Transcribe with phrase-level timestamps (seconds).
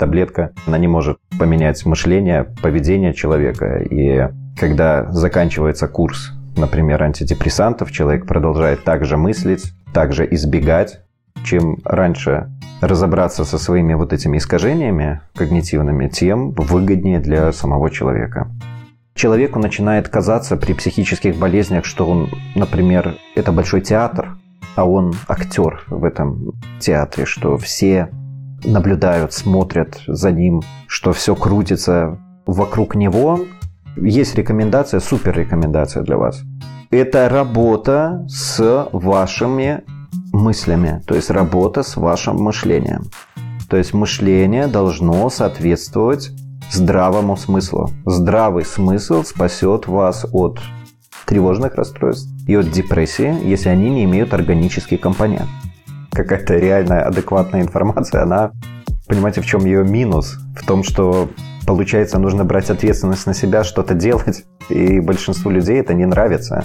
[0.00, 3.78] таблетка, она не может поменять мышление, поведение человека.
[3.78, 11.00] И когда заканчивается курс, например, антидепрессантов, человек продолжает также мыслить, также избегать,
[11.44, 12.50] чем раньше
[12.80, 18.50] разобраться со своими вот этими искажениями когнитивными, тем выгоднее для самого человека.
[19.14, 24.38] Человеку начинает казаться при психических болезнях, что он, например, это большой театр,
[24.76, 28.08] а он актер в этом театре, что все
[28.64, 33.40] наблюдают, смотрят за ним, что все крутится вокруг него.
[33.96, 36.42] Есть рекомендация, супер рекомендация для вас.
[36.90, 39.82] Это работа с вашими
[40.32, 43.04] мыслями, то есть работа с вашим мышлением.
[43.68, 46.32] То есть мышление должно соответствовать
[46.72, 47.90] здравому смыслу.
[48.04, 50.60] Здравый смысл спасет вас от
[51.26, 55.48] тревожных расстройств и от депрессии, если они не имеют органический компонент.
[56.12, 58.52] Какая-то реальная адекватная информация, она,
[59.06, 60.38] понимаете, в чем ее минус?
[60.56, 61.30] В том, что
[61.66, 66.64] получается, нужно брать ответственность на себя, что-то делать, и большинству людей это не нравится.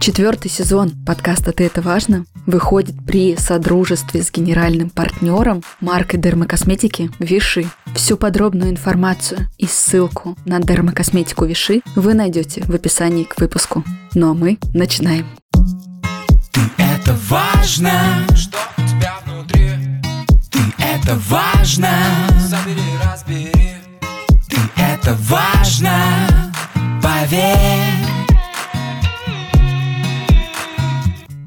[0.00, 7.66] Четвертый сезон подкаста «Ты это важно» выходит при содружестве с генеральным партнером маркой дермокосметики Виши.
[7.94, 13.84] Всю подробную информацию и ссылку на дермокосметику Виши вы найдете в описании к выпуску.
[14.14, 15.26] Ну а мы начинаем.
[16.52, 16.60] Ты
[17.10, 17.90] это важно,
[18.36, 19.70] что у тебя внутри.
[20.48, 21.88] Ты это важно,
[22.38, 23.50] забери, разбери.
[24.48, 25.92] Ты это важно,
[27.02, 27.56] поверь.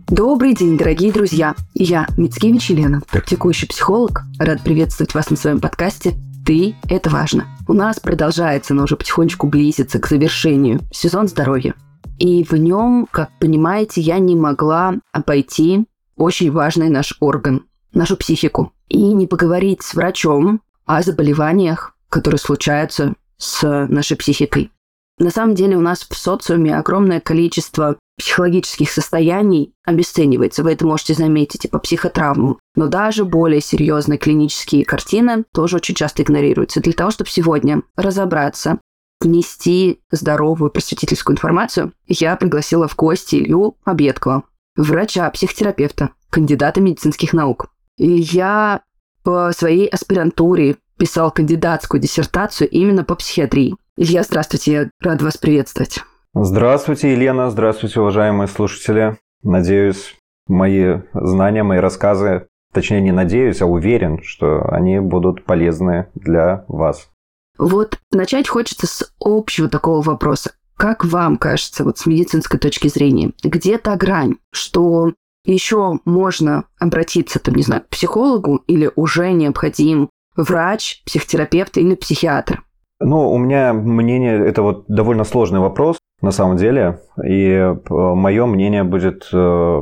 [0.07, 1.55] Добрый день, дорогие друзья!
[1.73, 4.23] Я Мицкевич Елена, практикующий психолог.
[4.39, 6.13] Рад приветствовать вас на своем подкасте
[6.45, 7.47] «Ты– это важно».
[7.69, 11.73] У нас продолжается, но уже потихонечку близится к завершению сезон здоровья.
[12.19, 18.71] И в нем, как понимаете, я не могла обойти очень важный наш орган, нашу психику.
[18.87, 24.71] И не поговорить с врачом о заболеваниях, которые случаются с нашей психикой.
[25.19, 30.63] На самом деле у нас в социуме огромное количество психологических состояний обесценивается.
[30.63, 32.59] Вы это можете заметить по типа психотравмам.
[32.75, 36.81] Но даже более серьезные клинические картины тоже очень часто игнорируются.
[36.81, 38.79] Для того, чтобы сегодня разобраться,
[39.23, 44.43] внести здоровую просветительскую информацию, я пригласила в гости Илью Обедкова,
[44.75, 47.67] врача, психотерапевта, кандидата медицинских наук.
[47.97, 48.81] И я
[49.23, 53.75] по своей аспирантуре писал кандидатскую диссертацию именно по психиатрии.
[53.95, 55.99] Илья, здравствуйте, я рада вас приветствовать.
[56.33, 57.51] Здравствуйте, Елена.
[57.51, 59.17] Здравствуйте, уважаемые слушатели.
[59.43, 60.15] Надеюсь,
[60.47, 67.12] мои знания, мои рассказы, точнее не надеюсь, а уверен, что они будут полезны для вас.
[67.57, 70.53] Вот начать хочется с общего такого вопроса.
[70.75, 75.13] Как вам кажется, вот с медицинской точки зрения, где та грань, что
[75.45, 82.63] еще можно обратиться, там, не знаю, к психологу или уже необходим врач, психотерапевт или психиатр?
[82.99, 88.45] Ну, у меня мнение, это вот довольно сложный вопрос на самом деле, и э, мое
[88.45, 89.81] мнение будет э,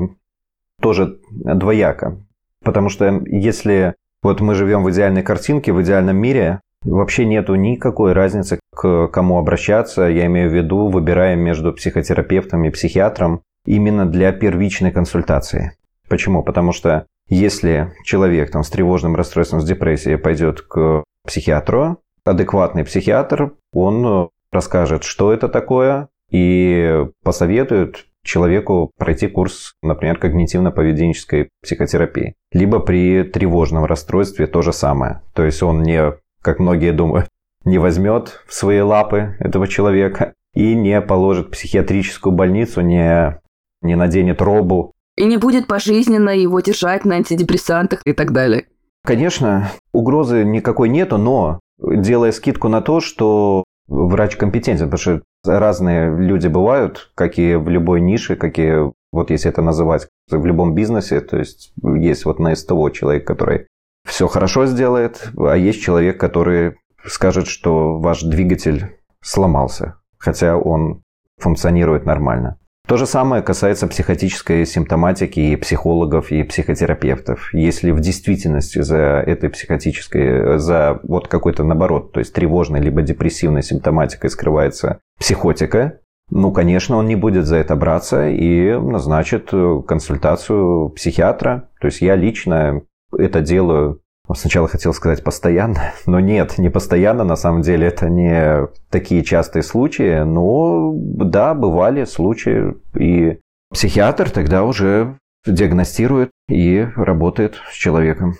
[0.81, 2.17] тоже двояко.
[2.63, 8.13] Потому что если вот мы живем в идеальной картинке, в идеальном мире, вообще нету никакой
[8.13, 10.03] разницы, к кому обращаться.
[10.03, 15.73] Я имею в виду, выбираем между психотерапевтом и психиатром именно для первичной консультации.
[16.09, 16.43] Почему?
[16.43, 23.53] Потому что если человек там, с тревожным расстройством, с депрессией пойдет к психиатру, адекватный психиатр,
[23.71, 32.35] он э, расскажет, что это такое, и посоветует человеку пройти курс, например, когнитивно-поведенческой психотерапии.
[32.51, 35.21] Либо при тревожном расстройстве то же самое.
[35.33, 37.27] То есть он не, как многие думают,
[37.65, 43.39] не возьмет в свои лапы этого человека и не положит в психиатрическую больницу, не,
[43.81, 44.93] не наденет робу.
[45.15, 48.65] И не будет пожизненно его держать на антидепрессантах и так далее.
[49.03, 56.15] Конечно, угрозы никакой нету, но делая скидку на то, что врач компетентен, потому что разные
[56.15, 61.37] люди бывают, какие в любой нише, какие, вот если это называть, в любом бизнесе, то
[61.37, 63.67] есть есть вот на СТО человек, который
[64.05, 66.75] все хорошо сделает, а есть человек, который
[67.05, 71.03] скажет, что ваш двигатель сломался, хотя он
[71.39, 72.57] функционирует нормально.
[72.87, 77.53] То же самое касается психотической симптоматики и психологов, и психотерапевтов.
[77.53, 83.63] Если в действительности за этой психотической, за вот какой-то наоборот, то есть тревожной либо депрессивной
[83.63, 85.99] симптоматикой скрывается психотика,
[86.31, 89.51] ну, конечно, он не будет за это браться и назначит
[89.87, 91.69] консультацию психиатра.
[91.79, 92.81] То есть я лично
[93.17, 94.01] это делаю
[94.33, 99.63] Сначала хотел сказать постоянно, но нет, не постоянно, на самом деле это не такие частые
[99.63, 103.39] случаи, но да, бывали случаи, и
[103.73, 108.35] психиатр тогда уже диагностирует и работает с человеком.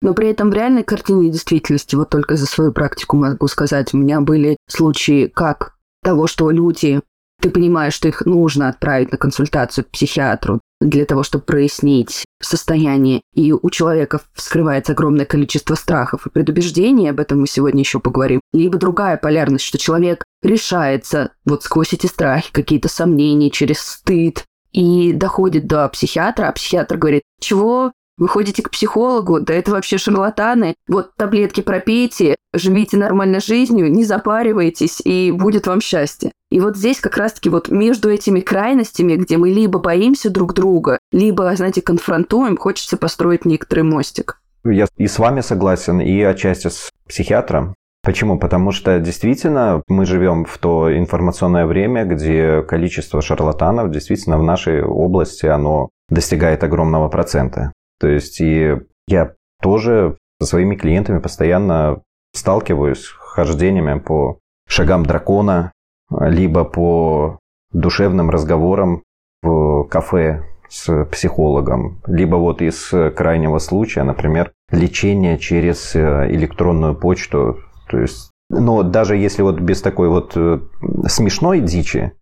[0.00, 3.98] Но при этом в реальной картине действительности, вот только за свою практику могу сказать, у
[3.98, 7.00] меня были случаи как того, что люди,
[7.40, 13.22] ты понимаешь, что их нужно отправить на консультацию к психиатру для того, чтобы прояснить состояние,
[13.34, 18.40] и у человека вскрывается огромное количество страхов и предубеждений, об этом мы сегодня еще поговорим.
[18.52, 25.12] Либо другая полярность, что человек решается вот сквозь эти страхи, какие-то сомнения, через стыд, и
[25.12, 30.74] доходит до психиатра, а психиатр говорит, чего, вы ходите к психологу, да это вообще шарлатаны.
[30.88, 36.32] Вот таблетки пропейте, живите нормальной жизнью, не запаривайтесь, и будет вам счастье.
[36.50, 40.98] И вот здесь как раз-таки вот между этими крайностями, где мы либо боимся друг друга,
[41.10, 44.40] либо, знаете, конфронтуем, хочется построить некоторый мостик.
[44.64, 47.74] Я и с вами согласен, и отчасти с психиатром.
[48.02, 48.38] Почему?
[48.38, 54.82] Потому что действительно мы живем в то информационное время, где количество шарлатанов действительно в нашей
[54.84, 57.72] области оно достигает огромного процента.
[58.00, 58.76] То есть и
[59.06, 62.02] я тоже со своими клиентами постоянно
[62.34, 64.38] сталкиваюсь с хождениями по
[64.68, 65.72] шагам дракона,
[66.10, 67.38] либо по
[67.72, 69.02] душевным разговорам
[69.42, 77.58] в кафе с психологом, либо вот из крайнего случая, например, лечение через э, электронную почту.
[77.88, 80.60] То есть, но даже если вот без такой вот э,
[81.06, 82.12] смешной дичи,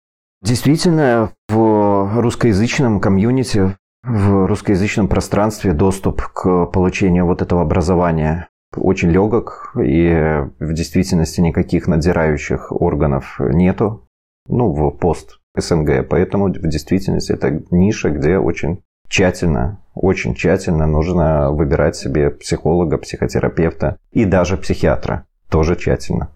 [0.42, 9.74] действительно в русскоязычном комьюнити в русскоязычном пространстве доступ к получению вот этого образования очень легок,
[9.76, 14.08] и в действительности никаких надзирающих органов нету,
[14.48, 16.08] ну, в пост СНГ.
[16.08, 23.98] Поэтому в действительности это ниша, где очень тщательно, очень тщательно нужно выбирать себе психолога, психотерапевта
[24.10, 25.26] и даже психиатра.
[25.50, 26.30] Тоже тщательно.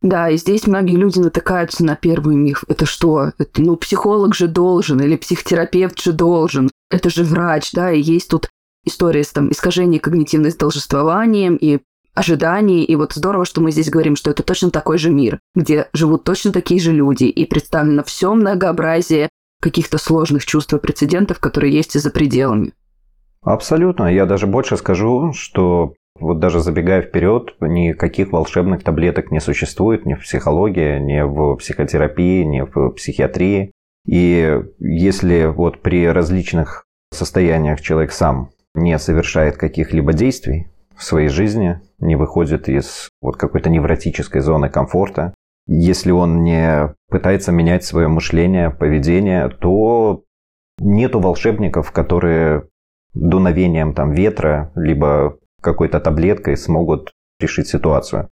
[0.00, 2.64] Да, и здесь многие люди натыкаются на первый миф.
[2.68, 3.32] Это что?
[3.36, 6.70] Это, ну, психолог же должен, или психотерапевт же должен.
[6.90, 8.48] Это же врач, да, и есть тут
[8.84, 11.78] история с там, искажением когнитивным должествованием и
[12.14, 12.84] ожиданий.
[12.84, 16.24] И вот здорово, что мы здесь говорим, что это точно такой же мир, где живут
[16.24, 19.28] точно такие же люди, и представлено все многообразие
[19.60, 22.72] каких-то сложных чувств и прецедентов, которые есть и за пределами.
[23.42, 24.12] Абсолютно.
[24.12, 30.14] Я даже больше скажу, что вот даже забегая вперед, никаких волшебных таблеток не существует ни
[30.14, 33.72] в психологии, ни в психотерапии, ни в психиатрии.
[34.06, 41.80] И если вот при различных состояниях человек сам не совершает каких-либо действий в своей жизни,
[41.98, 45.34] не выходит из вот какой-то невротической зоны комфорта,
[45.66, 50.24] если он не пытается менять свое мышление, поведение, то
[50.78, 52.64] нету волшебников, которые
[53.14, 58.28] дуновением там ветра, либо какой-то таблеткой смогут решить ситуацию.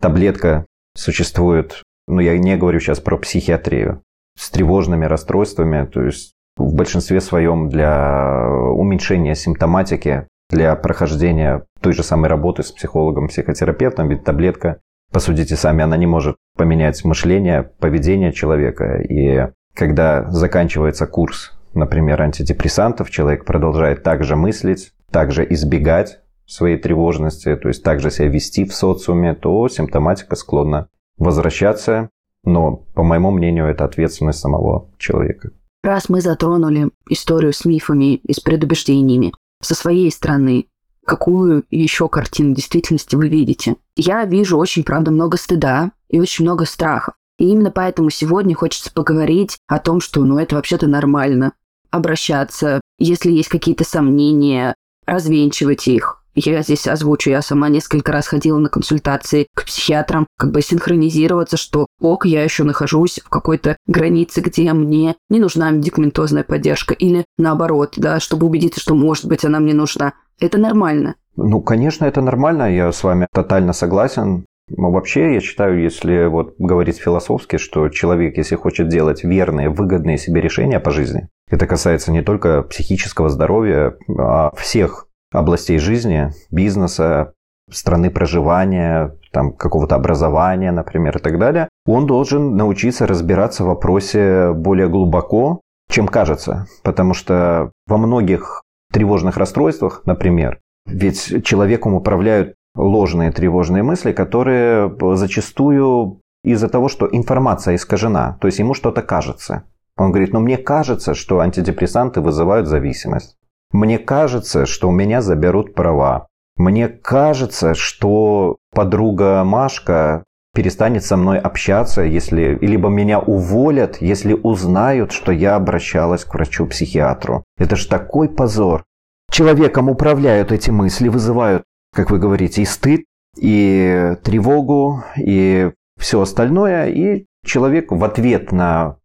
[0.00, 0.66] Таблетка
[0.96, 4.02] существует, ну я не говорю сейчас про психиатрию,
[4.36, 12.02] с тревожными расстройствами, то есть в большинстве своем для уменьшения симптоматики, для прохождения той же
[12.02, 14.80] самой работы с психологом, психотерапевтом, ведь таблетка,
[15.10, 19.00] посудите сами, она не может поменять мышление, поведение человека.
[19.00, 27.68] И когда заканчивается курс, например, антидепрессантов, человек продолжает также мыслить, также избегать своей тревожности, то
[27.68, 32.10] есть также себя вести в социуме, то симптоматика склонна возвращаться.
[32.44, 35.50] Но, по моему мнению, это ответственность самого человека.
[35.82, 40.66] Раз мы затронули историю с мифами и с предубеждениями, со своей стороны,
[41.04, 43.76] какую еще картину действительности вы видите?
[43.96, 47.14] Я вижу очень, правда, много стыда и очень много страхов.
[47.38, 51.52] И именно поэтому сегодня хочется поговорить о том, что ну это вообще-то нормально.
[51.90, 54.74] Обращаться, если есть какие-то сомнения,
[55.06, 60.52] развенчивать их, я здесь озвучу, я сама несколько раз ходила на консультации к психиатрам, как
[60.52, 66.44] бы синхронизироваться, что ок, я еще нахожусь в какой-то границе, где мне не нужна медикаментозная
[66.44, 70.14] поддержка, или наоборот, да, чтобы убедиться, что, может быть, она мне нужна.
[70.40, 71.14] Это нормально.
[71.36, 74.44] Ну, конечно, это нормально, я с вами тотально согласен.
[74.68, 80.18] Но вообще, я считаю, если вот говорить философски, что человек, если хочет делать верные, выгодные
[80.18, 87.32] себе решения по жизни, это касается не только психического здоровья, а всех областей жизни, бизнеса,
[87.70, 94.52] страны проживания, там, какого-то образования, например, и так далее, он должен научиться разбираться в вопросе
[94.52, 95.60] более глубоко,
[95.90, 96.66] чем кажется.
[96.82, 98.62] Потому что во многих
[98.92, 107.76] тревожных расстройствах, например, ведь человеком управляют ложные тревожные мысли, которые зачастую из-за того, что информация
[107.76, 109.64] искажена, то есть ему что-то кажется.
[109.96, 113.36] Он говорит, ну мне кажется, что антидепрессанты вызывают зависимость.
[113.72, 116.28] Мне кажется, что у меня заберут права.
[116.56, 120.24] Мне кажется, что подруга Машка
[120.54, 127.44] перестанет со мной общаться, если либо меня уволят, если узнают, что я обращалась к врачу-психиатру.
[127.56, 128.84] Это ж такой позор.
[129.30, 133.04] Человеком управляют эти мысли, вызывают как вы говорите, и стыд,
[133.36, 138.96] и тревогу, и все остальное, и человек в ответ на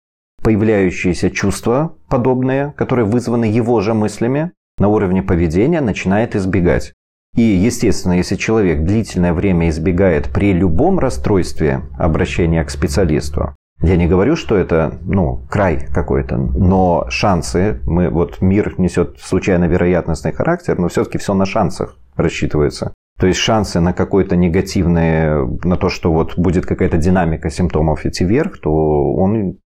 [0.41, 6.93] появляющиеся чувства подобные, которые вызваны его же мыслями, на уровне поведения начинает избегать.
[7.35, 14.07] И, естественно, если человек длительное время избегает при любом расстройстве обращения к специалисту, я не
[14.07, 20.79] говорю, что это, ну, край какой-то, но шансы, мы, вот мир несет случайно вероятностный характер,
[20.79, 22.93] но все-таки все на шансах рассчитывается.
[23.19, 28.25] То есть шансы на какой-то негативный, на то, что вот будет какая-то динамика симптомов идти
[28.25, 28.71] вверх, то
[29.13, 29.59] он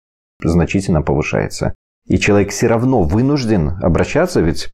[0.43, 1.73] значительно повышается.
[2.07, 4.71] И человек все равно вынужден обращаться, ведь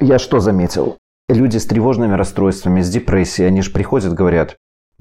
[0.00, 0.98] я что заметил?
[1.28, 4.56] Люди с тревожными расстройствами, с депрессией, они же приходят, говорят,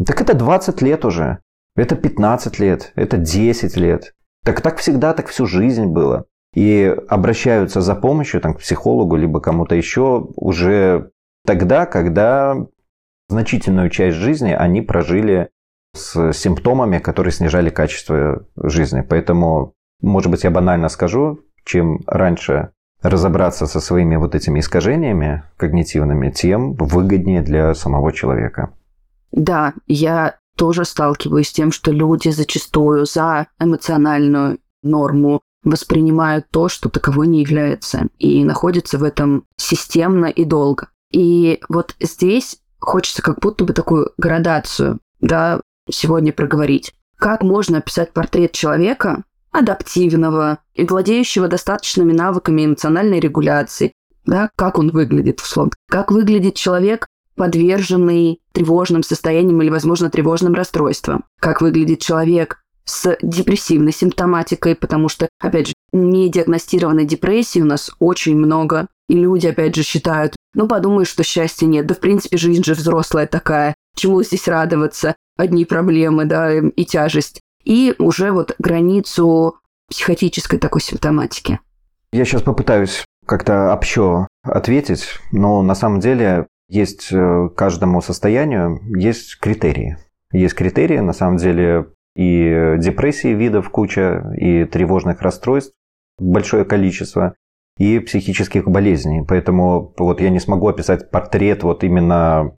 [0.05, 1.39] так это 20 лет уже,
[1.75, 4.13] это 15 лет, это 10 лет.
[4.45, 6.25] Так так всегда, так всю жизнь было.
[6.53, 11.11] И обращаются за помощью там, к психологу, либо кому-то еще уже
[11.45, 12.55] тогда, когда
[13.27, 15.49] значительную часть жизни они прожили
[15.95, 19.01] с симптомами, которые снижали качество жизни.
[19.01, 26.31] Поэтому, может быть, я банально скажу, чем раньше разобраться со своими вот этими искажениями когнитивными,
[26.31, 28.73] тем выгоднее для самого человека.
[29.31, 36.89] Да, я тоже сталкиваюсь с тем, что люди зачастую за эмоциональную норму воспринимают то, что
[36.89, 40.89] таковой не является, и находятся в этом системно и долго.
[41.11, 46.93] И вот здесь хочется как будто бы такую градацию, да, сегодня проговорить.
[47.17, 53.93] Как можно описать портрет человека, адаптивного и владеющего достаточными навыками эмоциональной регуляции,
[54.25, 61.23] да, как он выглядит, условно, как выглядит человек, подверженный тревожным состояниям или, возможно, тревожным расстройствам,
[61.39, 68.35] как выглядит человек с депрессивной симптоматикой, потому что, опять же, недиагностированной депрессии у нас очень
[68.35, 72.63] много, и люди, опять же, считают, ну, подумаешь, что счастья нет, да, в принципе, жизнь
[72.63, 79.55] же взрослая такая, чему здесь радоваться, одни проблемы, да, и тяжесть и уже вот границу
[79.89, 81.59] психотической такой симптоматики.
[82.11, 89.39] Я сейчас попытаюсь как-то общо ответить, но на самом деле есть э, каждому состоянию есть
[89.39, 89.97] критерии.
[90.31, 95.73] Есть критерии, на самом деле, и депрессии видов куча, и тревожных расстройств
[96.19, 97.35] большое количество,
[97.77, 99.23] и психических болезней.
[99.27, 102.55] Поэтому вот я не смогу описать портрет вот именно...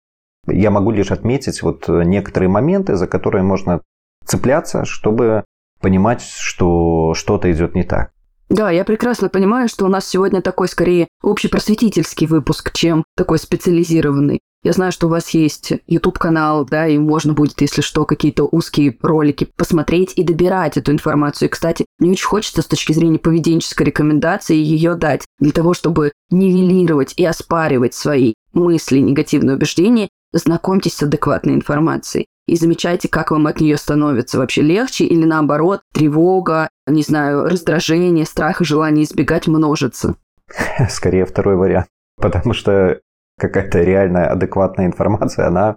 [0.46, 3.82] Я могу лишь отметить вот некоторые моменты, за которые можно
[4.24, 5.44] цепляться, чтобы
[5.80, 8.10] понимать, что что-то идет не так.
[8.50, 14.40] Да, я прекрасно понимаю, что у нас сегодня такой скорее общепросветительский выпуск, чем такой специализированный.
[14.62, 18.94] Я знаю, что у вас есть YouTube-канал, да, и можно будет, если что, какие-то узкие
[19.00, 21.48] ролики посмотреть и добирать эту информацию.
[21.48, 26.12] И, кстати, мне очень хочется с точки зрения поведенческой рекомендации ее дать, для того, чтобы
[26.30, 33.46] нивелировать и оспаривать свои мысли, негативные убеждения, знакомьтесь с адекватной информацией и замечайте, как вам
[33.46, 39.46] от нее становится вообще легче или наоборот, тревога, не знаю, раздражение, страх и желание избегать
[39.46, 40.16] множится.
[40.88, 41.86] Скорее второй вариант.
[42.16, 43.00] Потому что
[43.38, 45.76] какая-то реальная адекватная информация, она,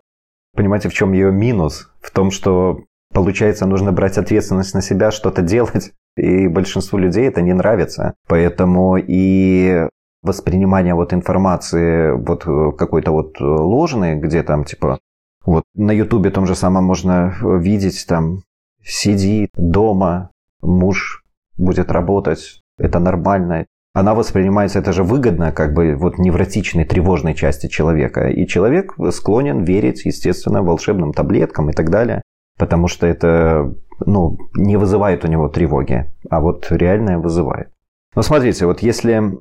[0.55, 1.91] понимаете, в чем ее минус?
[2.01, 2.79] В том, что,
[3.13, 8.15] получается, нужно брать ответственность на себя, что-то делать, и большинству людей это не нравится.
[8.27, 9.87] Поэтому и
[10.23, 12.45] воспринимание вот информации вот
[12.77, 14.99] какой-то вот ложной, где там типа
[15.45, 18.43] вот на Ютубе том же самом можно э, видеть там
[18.83, 20.31] сиди дома,
[20.61, 21.23] муж
[21.57, 23.65] будет работать, это нормально.
[23.93, 28.27] Она воспринимается, это же выгодно, как бы вот невротичной, тревожной части человека.
[28.29, 32.23] И человек склонен верить, естественно, волшебным таблеткам и так далее,
[32.57, 37.69] потому что это ну, не вызывает у него тревоги, а вот реальное вызывает.
[38.15, 39.37] Но смотрите, вот если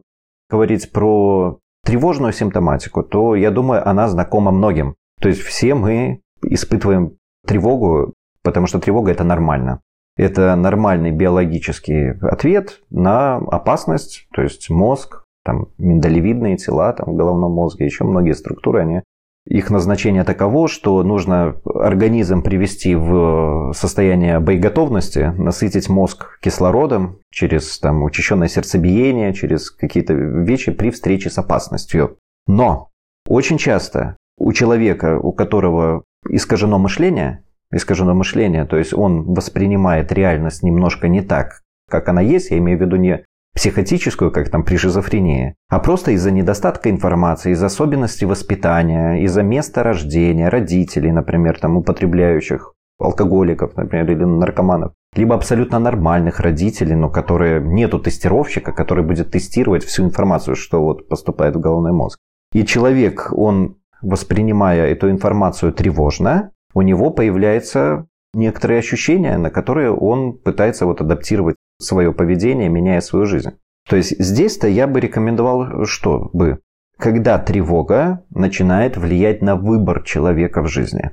[0.50, 4.94] говорить про тревожную симптоматику, то я думаю, она знакома многим.
[5.22, 8.12] То есть все мы испытываем тревогу,
[8.42, 9.80] потому что тревога это нормально.
[10.16, 17.52] Это нормальный биологический ответ на опасность, то есть мозг, там миндалевидные тела там, в головном
[17.52, 19.02] мозге, еще многие структуры, они
[19.46, 28.02] их назначение таково, что нужно организм привести в состояние боеготовности, насытить мозг кислородом через там,
[28.02, 32.18] учащенное сердцебиение, через какие-то вещи при встрече с опасностью.
[32.46, 32.90] Но
[33.28, 40.62] очень часто у человека, у которого искажено мышление, искажено мышление, то есть он воспринимает реальность
[40.62, 44.76] немножко не так, как она есть, я имею в виду не психотическую, как там при
[44.76, 51.76] шизофрении, а просто из-за недостатка информации, из-за особенностей воспитания, из-за места рождения, родителей, например, там
[51.76, 59.30] употребляющих алкоголиков, например, или наркоманов, либо абсолютно нормальных родителей, но которые нету тестировщика, который будет
[59.30, 62.18] тестировать всю информацию, что вот поступает в головной мозг.
[62.52, 70.32] И человек, он воспринимая эту информацию тревожно, у него появляется некоторые ощущения, на которые он
[70.32, 73.50] пытается вот адаптировать свое поведение, меняя свою жизнь.
[73.88, 76.60] То есть здесь-то я бы рекомендовал, что бы,
[76.98, 81.10] когда тревога начинает влиять на выбор человека в жизни.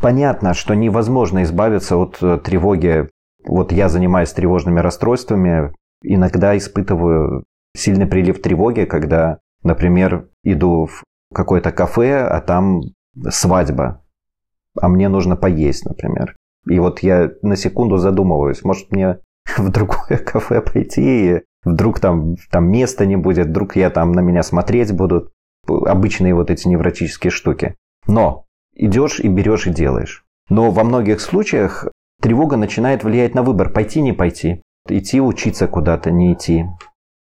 [0.00, 3.08] Понятно, что невозможно избавиться от э, тревоги.
[3.44, 7.44] Вот я занимаюсь тревожными расстройствами, иногда испытываю
[7.76, 12.82] сильный прилив тревоги, когда, например, иду в какое-то кафе, а там
[13.28, 14.02] свадьба,
[14.80, 16.36] а мне нужно поесть, например.
[16.68, 19.18] И вот я на секунду задумываюсь, может мне
[19.56, 24.20] в другое кафе пойти, и вдруг там, там места не будет, вдруг я там на
[24.20, 25.32] меня смотреть будут.
[25.68, 27.76] Обычные вот эти невротические штуки.
[28.06, 30.24] Но идешь и берешь и делаешь.
[30.48, 31.86] Но во многих случаях
[32.20, 34.60] тревога начинает влиять на выбор, пойти, не пойти.
[34.88, 36.66] Идти учиться куда-то, не идти.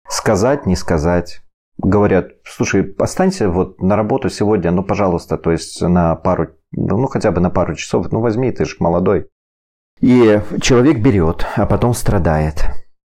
[0.10, 1.42] Сказать, не сказать.
[1.78, 7.32] Говорят, слушай, останься вот на работу сегодня, ну, пожалуйста, то есть на пару, ну, хотя
[7.32, 9.28] бы на пару часов, ну, возьми, ты же молодой.
[10.00, 12.66] И человек берет, а потом страдает.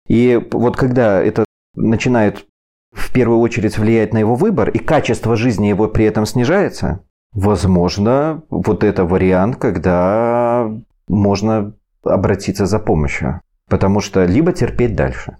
[0.08, 2.46] И вот когда это начинает
[2.92, 8.44] в первую очередь влиять на его выбор, и качество жизни его при этом снижается, возможно,
[8.50, 10.70] вот это вариант, когда
[11.08, 11.74] можно
[12.04, 13.42] обратиться за помощью.
[13.70, 15.38] Потому что либо терпеть дальше.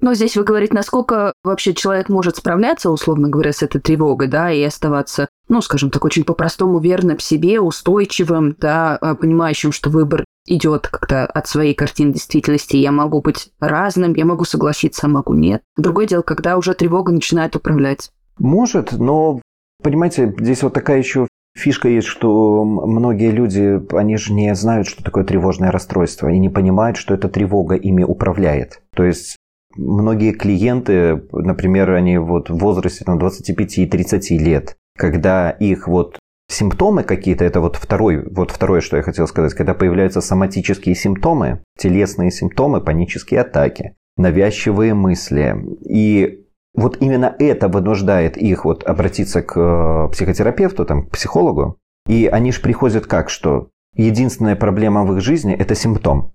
[0.00, 4.50] Но здесь вы говорите, насколько вообще человек может справляться, условно говоря, с этой тревогой, да,
[4.50, 10.24] и оставаться, ну, скажем так, очень по-простому верным себе, устойчивым, да, а, понимающим, что выбор
[10.46, 12.76] идет как-то от своей картины действительности.
[12.76, 15.62] Я могу быть разным, я могу согласиться, а могу нет.
[15.76, 18.10] Другое дело, когда уже тревога начинает управлять.
[18.38, 19.40] Может, но,
[19.82, 25.04] понимаете, здесь вот такая еще фишка есть, что многие люди, они же не знают, что
[25.04, 28.82] такое тревожное расстройство, и не понимают, что эта тревога ими управляет.
[28.94, 29.36] То есть
[29.76, 36.18] многие клиенты, например, они вот в возрасте там, 25-30 лет, когда их вот
[36.50, 41.62] симптомы какие-то, это вот, второй, вот второе, что я хотел сказать, когда появляются соматические симптомы,
[41.78, 45.56] телесные симптомы, панические атаки, навязчивые мысли.
[45.88, 51.78] И вот именно это вынуждает их вот обратиться к э, психотерапевту, там, к психологу.
[52.08, 56.32] И они же приходят как, что единственная проблема в их жизни– это симптом.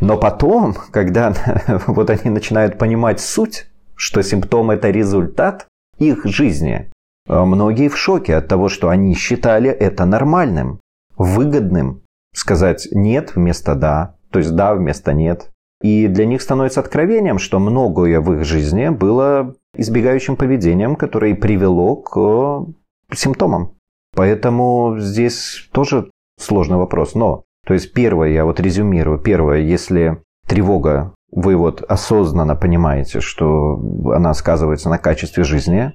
[0.00, 1.34] Но потом, когда
[1.86, 5.66] вот они начинают понимать суть, что симптом– это результат
[5.98, 6.90] их жизни,
[7.28, 10.80] э, многие в шоке от того, что они считали это нормальным,
[11.16, 12.02] выгодным.
[12.34, 15.50] Сказать «нет» вместо «да», то есть «да» вместо «нет».
[15.82, 21.96] И для них становится откровением, что многое в их жизни было избегающим поведением, которое привело
[21.96, 23.72] к э, симптомам.
[24.14, 27.14] Поэтому здесь тоже сложный вопрос.
[27.14, 33.80] Но то есть первое, я вот резюмирую, первое, если тревога, вы вот осознанно понимаете, что
[34.14, 35.92] она сказывается на качестве жизни.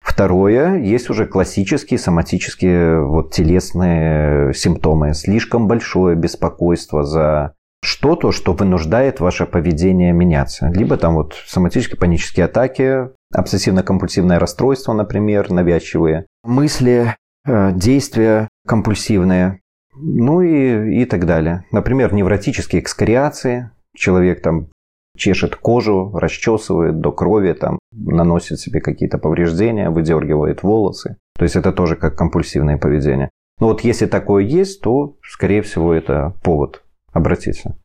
[0.00, 5.12] Второе, есть уже классические соматические вот телесные симптомы.
[5.14, 10.68] Слишком большое беспокойство за что-то, что вынуждает ваше поведение меняться.
[10.68, 19.60] Либо там вот соматические панические атаки, обсессивно-компульсивное расстройство, например, навязчивые, мысли, э, действия компульсивные,
[19.94, 21.64] ну и, и так далее.
[21.72, 23.70] Например, невротические экскориации.
[23.94, 24.68] Человек там
[25.16, 31.16] чешет кожу, расчесывает до крови, там, наносит себе какие-то повреждения, выдергивает волосы.
[31.36, 33.30] То есть это тоже как компульсивное поведение.
[33.58, 37.76] Но вот если такое есть, то, скорее всего, это повод обратиться.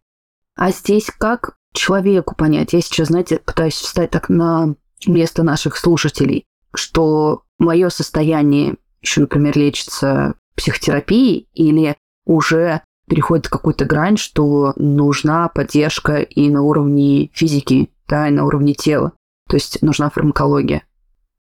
[0.56, 2.72] А здесь как человеку понять?
[2.74, 9.58] Я сейчас, знаете, пытаюсь встать так на место наших слушателей, что мое состояние еще, например,
[9.58, 18.28] лечится психотерапией или уже переходит какую-то грань, что нужна поддержка и на уровне физики, да,
[18.28, 19.14] и на уровне тела.
[19.48, 20.84] То есть нужна фармакология.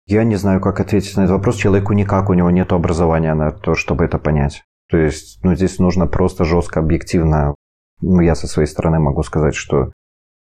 [0.06, 1.56] Я не знаю, как ответить на этот вопрос.
[1.56, 4.62] Человеку никак, у него нет образования на то, чтобы это понять.
[4.90, 7.54] То есть, ну, здесь нужно просто жестко, объективно.
[8.02, 9.92] Ну, я со своей стороны могу сказать, что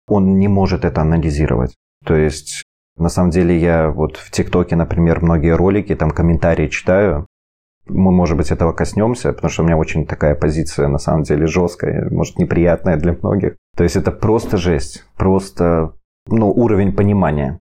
[0.08, 1.74] он не может это анализировать.
[2.04, 2.64] То есть,
[2.98, 7.26] на самом деле, я вот в ТикТоке, например, многие ролики, там комментарии читаю,
[7.88, 11.48] мы, может быть, этого коснемся, потому что у меня очень такая позиция, на самом деле,
[11.48, 13.58] жесткая, может, неприятная для многих.
[13.76, 15.94] То есть это просто жесть, просто
[16.28, 17.60] ну, уровень понимания.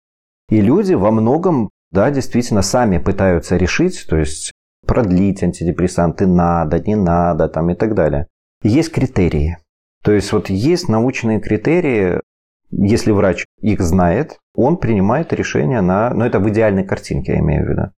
[0.49, 4.53] И люди во многом, да, действительно сами пытаются решить, то есть
[4.87, 8.27] продлить антидепрессанты надо, не надо, там и так далее.
[8.63, 9.59] Есть критерии.
[10.05, 12.21] То есть вот есть научные критерии,
[12.71, 16.11] если врач их знает, он принимает решение на...
[16.11, 17.93] Ну, это в идеальной картинке, я имею в виду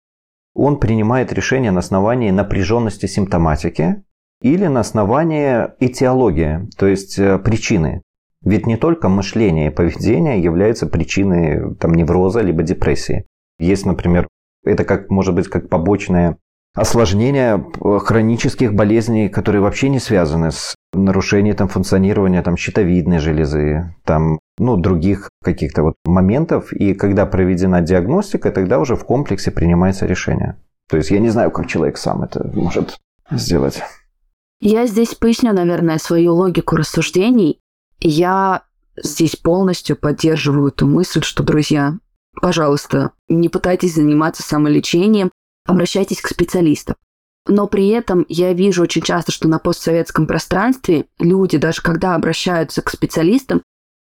[0.54, 4.04] он принимает решение на основании напряженности симптоматики
[4.42, 8.02] или на основании этиологии, то есть э, причины.
[8.44, 13.26] Ведь не только мышление и поведение являются причиной там, невроза либо депрессии.
[13.58, 14.28] Есть, например,
[14.66, 16.38] это как может быть как побочное
[16.76, 17.64] осложнения
[18.00, 24.78] хронических болезней, которые вообще не связаны с нарушением там, функционирования там, щитовидной железы, там, ну,
[24.78, 26.74] других каких-то вот моментов.
[26.74, 30.58] И когда проведена диагностика, тогда уже в комплексе принимается решение.
[30.90, 32.98] То есть я не знаю, как человек сам это может
[33.32, 33.82] сделать.
[34.60, 37.60] Я здесь поясню, наверное, свою логику рассуждений.
[38.00, 38.64] Я
[38.96, 41.98] здесь полностью поддерживаю эту мысль, что, друзья,
[42.42, 45.32] пожалуйста, не пытайтесь заниматься самолечением,
[45.66, 46.96] обращайтесь к специалистам.
[47.48, 52.82] Но при этом я вижу очень часто, что на постсоветском пространстве люди, даже когда обращаются
[52.82, 53.64] к специалистам,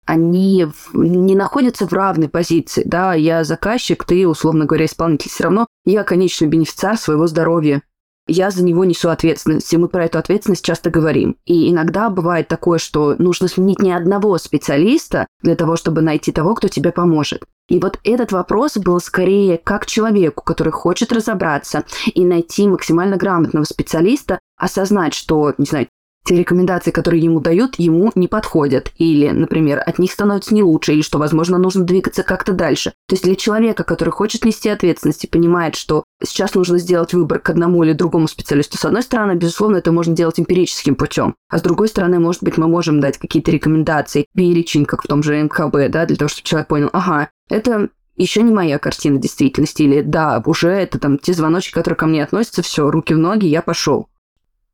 [0.10, 2.82] они не находятся в равной позиции.
[2.84, 5.30] Да, я заказчик, ты, условно говоря, исполнитель.
[5.30, 7.84] Все равно я конечный бенефициар своего здоровья
[8.30, 11.36] я за него несу ответственность, и мы про эту ответственность часто говорим.
[11.46, 16.54] И иногда бывает такое, что нужно сменить не одного специалиста для того, чтобы найти того,
[16.54, 17.44] кто тебе поможет.
[17.70, 23.64] И вот этот вопрос был скорее как человеку, который хочет разобраться и найти максимально грамотного
[23.64, 25.88] специалиста, осознать, что, не знаю,
[26.26, 28.92] те рекомендации, которые ему дают, ему не подходят.
[28.98, 32.94] Или, например, от них становится не лучше, или что, возможно, нужно двигаться как-то дальше.
[33.08, 37.40] То есть для человека, который хочет нести ответственность и понимает, что сейчас нужно сделать выбор
[37.40, 41.36] к одному или другому специалисту, с одной стороны, безусловно, это можно делать эмпирическим путем.
[41.50, 45.24] А с другой стороны, может быть, мы можем дать какие-то рекомендации, перечень, как в том
[45.24, 49.84] же МКБ, да, для того, чтобы человек понял, ага, это еще не моя картина действительности,
[49.84, 53.46] или да, уже это там те звоночки, которые ко мне относятся, все, руки в ноги,
[53.48, 54.10] я пошел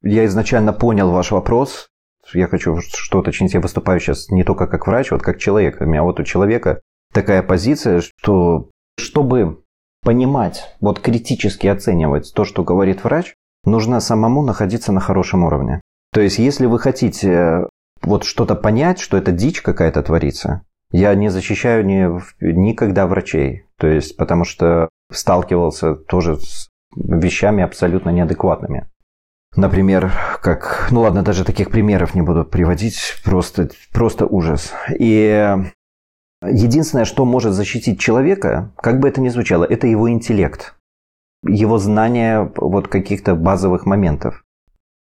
[0.05, 1.87] я изначально понял ваш вопрос.
[2.33, 3.53] Я хочу что уточнить.
[3.53, 5.81] Я выступаю сейчас не только как врач, вот как человек.
[5.81, 6.81] У меня вот у человека
[7.13, 9.63] такая позиция, что чтобы
[10.03, 13.33] понимать, вот критически оценивать то, что говорит врач,
[13.65, 15.81] нужно самому находиться на хорошем уровне.
[16.13, 17.67] То есть, если вы хотите
[18.03, 22.07] вот что-то понять, что это дичь какая-то творится, я не защищаю ни,
[22.41, 23.65] никогда врачей.
[23.77, 28.87] То есть, потому что сталкивался тоже с вещами абсолютно неадекватными.
[29.55, 30.89] Например, как...
[30.91, 32.99] Ну ладно, даже таких примеров не буду приводить.
[33.23, 34.73] Просто, просто ужас.
[34.97, 35.55] И
[36.43, 40.75] единственное, что может защитить человека, как бы это ни звучало, это его интеллект.
[41.47, 44.43] Его знание вот каких-то базовых моментов.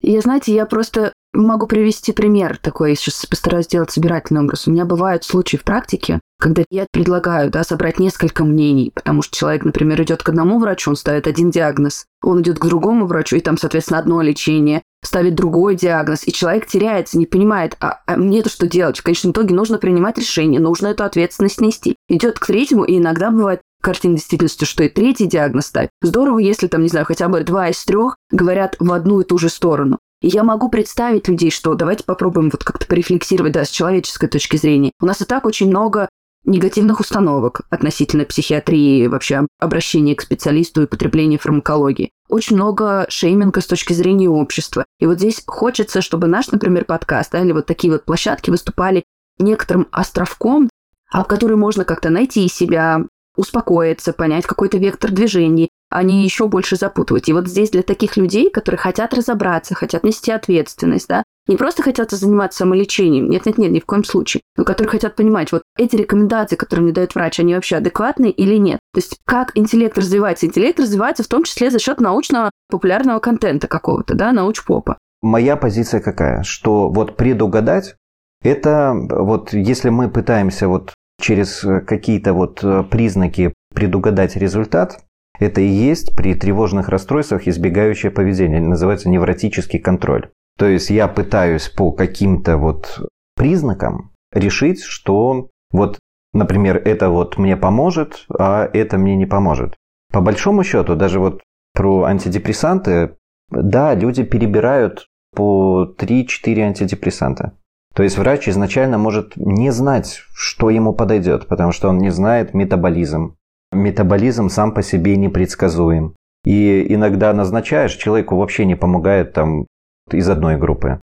[0.03, 4.67] Я, знаете, я просто могу привести пример такой, я сейчас постараюсь сделать собирательный образ.
[4.67, 9.37] У меня бывают случаи в практике, когда я предлагаю да, собрать несколько мнений, потому что
[9.37, 13.37] человек, например, идет к одному врачу, он ставит один диагноз, он идет к другому врачу,
[13.37, 18.17] и там, соответственно, одно лечение, ставит другой диагноз, и человек теряется, не понимает, а, а
[18.17, 18.99] мне-то что делать?
[18.99, 21.97] В конечном итоге нужно принимать решение, нужно эту ответственность нести.
[22.09, 25.91] Идет к третьему, и иногда бывает картина действительности, что и третий диагноз ставит.
[26.03, 29.39] Здорово, если там, не знаю, хотя бы два из трех говорят в одну и ту
[29.39, 29.99] же сторону.
[30.23, 34.57] И я могу представить людей, что давайте попробуем вот как-то порефлексировать, да, с человеческой точки
[34.57, 34.91] зрения.
[35.01, 36.09] У нас и так очень много
[36.47, 42.11] негативных установок относительно психиатрии, вообще обращения к специалисту и потребления фармакологии.
[42.29, 44.85] Очень много шейминга с точки зрения общества.
[44.99, 49.05] И вот здесь хочется, чтобы наш, например, подкаст, да, или вот такие вот площадки выступали
[49.39, 50.71] некоторым островком,
[51.13, 53.05] а в который можно как-то найти себя,
[53.37, 57.29] успокоиться, понять какой-то вектор движений, а не еще больше запутывать.
[57.29, 61.83] И вот здесь для таких людей, которые хотят разобраться, хотят нести ответственность, да, не просто
[61.83, 66.57] хотят заниматься самолечением, нет-нет-нет, ни в коем случае, но которые хотят понимать, вот эти рекомендации,
[66.57, 68.79] которые мне дает врач, они вообще адекватные или нет.
[68.93, 70.47] То есть как интеллект развивается?
[70.47, 74.99] Интеллект развивается в том числе за счет научного популярного контента какого-то, да, научпопа.
[75.23, 76.43] Моя позиция какая?
[76.43, 77.97] Что вот предугадать,
[78.43, 85.01] это вот если мы пытаемся вот через какие-то вот признаки предугадать результат,
[85.39, 90.31] это и есть при тревожных расстройствах избегающее поведение, называется невротический контроль.
[90.59, 95.99] То есть я пытаюсь по каким-то вот признакам решить, что вот,
[96.33, 99.75] например, это вот мне поможет, а это мне не поможет.
[100.13, 101.43] По большому счету, даже вот
[101.75, 103.17] про антидепрессанты,
[103.51, 107.53] да, люди перебирают по 3-4 антидепрессанта.
[107.95, 112.53] То есть врач изначально может не знать, что ему подойдет, потому что он не знает
[112.55, 113.37] метаболизм.
[113.73, 116.15] Метаболизм сам по себе непредсказуем.
[116.45, 119.67] И иногда назначаешь, человеку вообще не помогает там
[120.11, 121.01] из одной группы.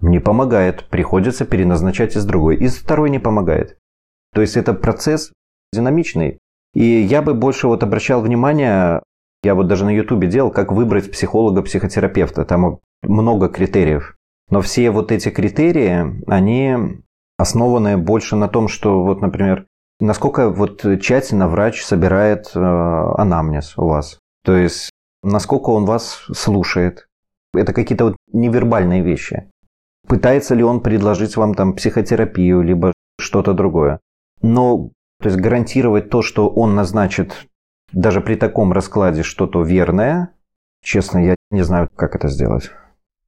[0.00, 2.56] Не помогает, приходится переназначать из другой.
[2.56, 3.78] Из второй не помогает.
[4.34, 5.32] То есть это процесс
[5.72, 6.38] динамичный.
[6.74, 9.02] И я бы больше вот обращал внимание,
[9.42, 12.44] я вот даже на ютубе делал, как выбрать психолога-психотерапевта.
[12.44, 14.16] Там много критериев.
[14.50, 17.02] Но все вот эти критерии, они
[17.38, 19.66] основаны больше на том, что вот, например,
[20.00, 24.18] насколько вот тщательно врач собирает э, анамнез у вас.
[24.44, 24.90] То есть,
[25.22, 27.06] насколько он вас слушает,
[27.54, 29.50] это какие-то вот невербальные вещи.
[30.06, 34.00] Пытается ли он предложить вам там психотерапию, либо что-то другое.
[34.42, 37.46] Но то есть гарантировать то, что он назначит
[37.92, 40.34] даже при таком раскладе что-то верное,
[40.82, 42.70] Честно, я не знаю, как это сделать.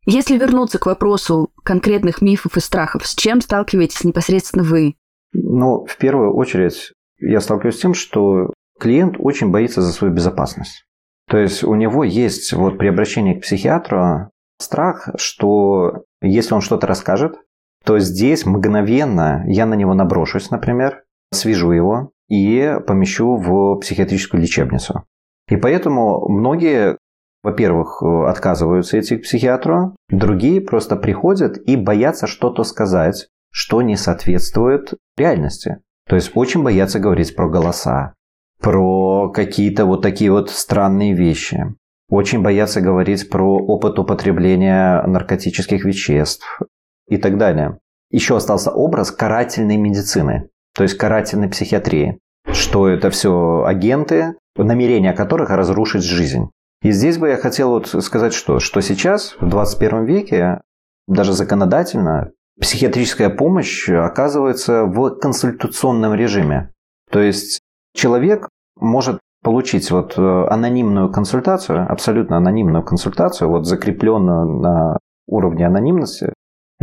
[0.06, 4.96] Если вернуться к вопросу конкретных мифов и страхов, с чем сталкиваетесь непосредственно вы?
[5.32, 10.84] Ну, в первую очередь, я сталкиваюсь с тем, что клиент очень боится за свою безопасность.
[11.28, 16.86] То есть у него есть вот при обращении к психиатру страх, что если он что-то
[16.86, 17.36] расскажет,
[17.84, 21.03] то здесь мгновенно я на него наброшусь, например,
[21.34, 25.04] свяжу его и помещу в психиатрическую лечебницу.
[25.48, 26.96] И поэтому многие,
[27.42, 34.94] во-первых, отказываются идти к психиатру, другие просто приходят и боятся что-то сказать, что не соответствует
[35.16, 35.78] реальности.
[36.08, 38.14] То есть очень боятся говорить про голоса,
[38.60, 41.74] про какие-то вот такие вот странные вещи.
[42.08, 46.60] Очень боятся говорить про опыт употребления наркотических веществ
[47.08, 47.78] и так далее.
[48.10, 52.18] Еще остался образ карательной медицины, то есть карательной психиатрии,
[52.52, 56.50] что это все агенты, намерения которых разрушить жизнь.
[56.82, 60.60] И здесь бы я хотел вот сказать что, что сейчас, в 21 веке,
[61.08, 66.72] даже законодательно, психиатрическая помощь оказывается в консультационном режиме.
[67.10, 67.60] То есть
[67.94, 76.32] человек может получить вот э, анонимную консультацию, абсолютно анонимную консультацию, вот закрепленную на уровне анонимности,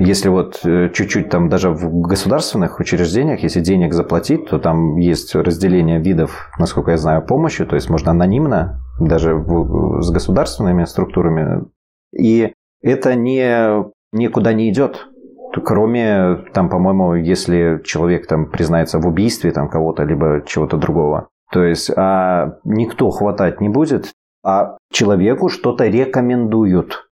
[0.01, 5.35] если вот э, чуть-чуть там даже в государственных учреждениях, если денег заплатить, то там есть
[5.35, 11.65] разделение видов, насколько я знаю, помощи, то есть можно анонимно, даже в, с государственными структурами.
[12.17, 15.07] И это не, никуда не идет.
[15.63, 21.27] Кроме, там, по-моему, если человек там признается в убийстве там кого-то, либо чего-то другого.
[21.51, 27.09] То есть а никто хватать не будет, а человеку что-то рекомендуют.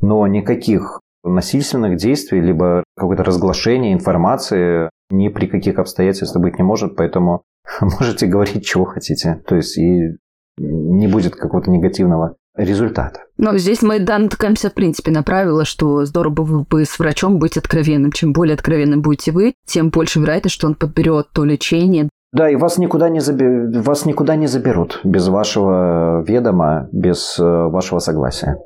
[0.00, 6.96] Но никаких насильственных действий, либо какое-то разглашение информации ни при каких обстоятельствах быть не может,
[6.96, 7.42] поэтому
[7.80, 9.42] можете говорить, чего хотите.
[9.46, 10.16] То есть и
[10.58, 13.20] не будет какого-то негативного результата.
[13.36, 17.38] Но здесь мы да, натыкаемся, в принципе, на правило, что здорово было бы с врачом
[17.38, 18.12] быть откровенным.
[18.12, 22.56] Чем более откровенным будете вы, тем больше вероятность, что он подберет то лечение, да, и
[22.56, 23.78] вас никуда не, заби...
[23.78, 28.58] вас никуда не заберут без вашего ведома, без э, вашего согласия.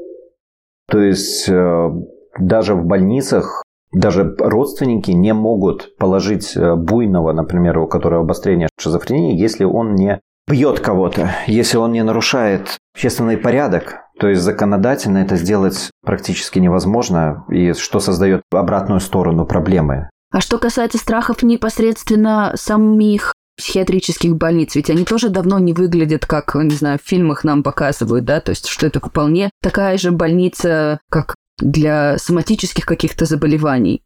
[0.88, 1.90] То есть э,
[2.38, 3.62] даже в больницах
[3.92, 10.20] даже родственники не могут положить э, буйного, например, у которого обострение шизофрении, если он не
[10.48, 17.44] бьет кого-то, если он не нарушает общественный порядок, то есть законодательно это сделать практически невозможно,
[17.48, 20.10] и что создает обратную сторону проблемы.
[20.32, 26.54] А что касается страхов непосредственно самих психиатрических больниц, ведь они тоже давно не выглядят, как,
[26.54, 31.00] не знаю, в фильмах нам показывают, да, то есть что это вполне такая же больница,
[31.10, 34.02] как для соматических каких-то заболеваний.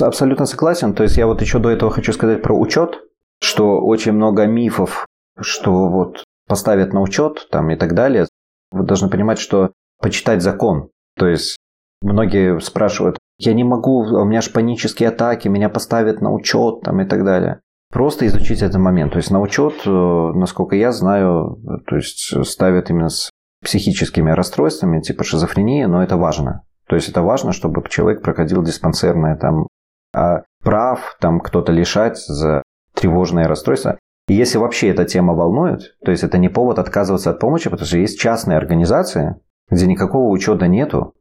[0.00, 0.94] Абсолютно согласен.
[0.94, 3.00] То есть я вот еще до этого хочу сказать про учет,
[3.40, 5.06] что очень много мифов,
[5.40, 8.26] что вот поставят на учет там и так далее.
[8.70, 10.90] Вы должны понимать, что почитать закон.
[11.16, 11.56] То есть
[12.00, 17.00] многие спрашивают, я не могу, у меня же панические атаки, меня поставят на учет там
[17.00, 17.60] и так далее.
[17.90, 19.12] Просто изучить этот момент.
[19.12, 23.30] То есть на учет, э, насколько я знаю, то есть ставят именно с
[23.62, 26.62] психическими расстройствами, типа шизофрении, но это важно.
[26.88, 29.66] То есть это важно, чтобы человек проходил диспансерное там
[30.14, 32.62] а прав, там кто-то лишать за
[32.94, 33.98] тревожное расстройство.
[34.26, 37.86] И если вообще эта тема волнует, то есть это не повод отказываться от помощи, потому
[37.86, 39.36] что есть частные организации,
[39.70, 41.14] где никакого учета нету,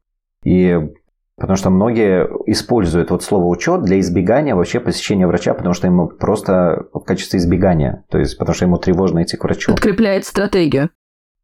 [0.44, 0.90] и
[1.40, 6.08] Потому что многие используют вот слово учет для избегания вообще посещения врача, потому что ему
[6.08, 9.72] просто в качестве избегания, то есть потому что ему тревожно идти к врачу.
[9.72, 10.90] Подкрепляет стратегию.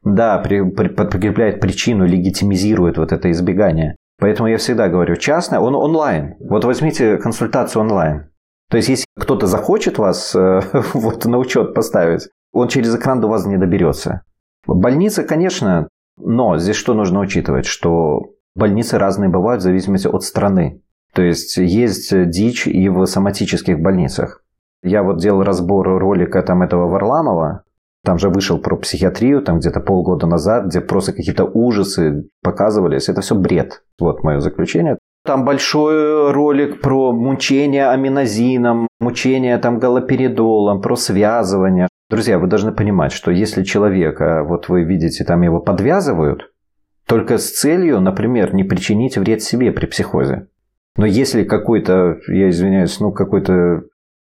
[0.04, 3.96] Да, при, при, подкрепляет причину, легитимизирует вот это избегание.
[4.20, 6.36] Поэтому я всегда говорю, частное, он онлайн.
[6.40, 8.30] Вот возьмите консультацию онлайн.
[8.70, 10.62] То есть, если кто-то захочет вас э,
[10.94, 14.22] вот на учет поставить, он через экран до вас не доберется.
[14.66, 20.82] Больница, конечно, но здесь что нужно учитывать, что Больницы разные бывают в зависимости от страны.
[21.14, 24.44] То есть есть дичь и в соматических больницах.
[24.84, 27.64] Я вот делал разбор ролика там этого Варламова,
[28.04, 33.10] там же вышел про психиатрию, там где-то полгода назад, где просто какие-то ужасы показывались.
[33.10, 33.84] Это все бред.
[34.00, 34.98] Вот мое заключение.
[35.26, 41.88] Там большой ролик про мучение аминозином, мучение там галоперидолом, про связывание.
[42.10, 46.52] Друзья, вы должны понимать, что если человека, вот вы видите, там его подвязывают,
[47.08, 50.48] только с целью, например, не причинить вред себе при психозе.
[50.98, 53.84] Но если какой-то, я извиняюсь, ну какой-то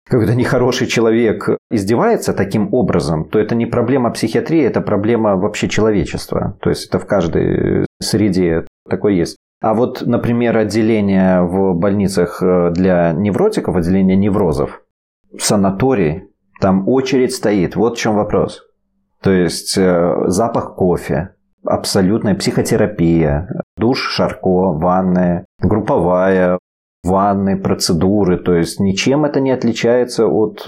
[0.05, 6.57] какой-то нехороший человек издевается таким образом, то это не проблема психиатрии, это проблема вообще человечества.
[6.61, 9.37] То есть это в каждой среде такое есть.
[9.61, 14.81] А вот, например, отделение в больницах для невротиков, отделение неврозов,
[15.39, 16.23] санаторий,
[16.59, 17.75] там очередь стоит.
[17.75, 18.61] Вот в чем вопрос.
[19.21, 21.35] То есть э, запах кофе,
[21.65, 26.59] абсолютная психотерапия, душ, шарко, ванная, групповая,
[27.03, 30.65] ванны, процедуры, то есть ничем это не отличается от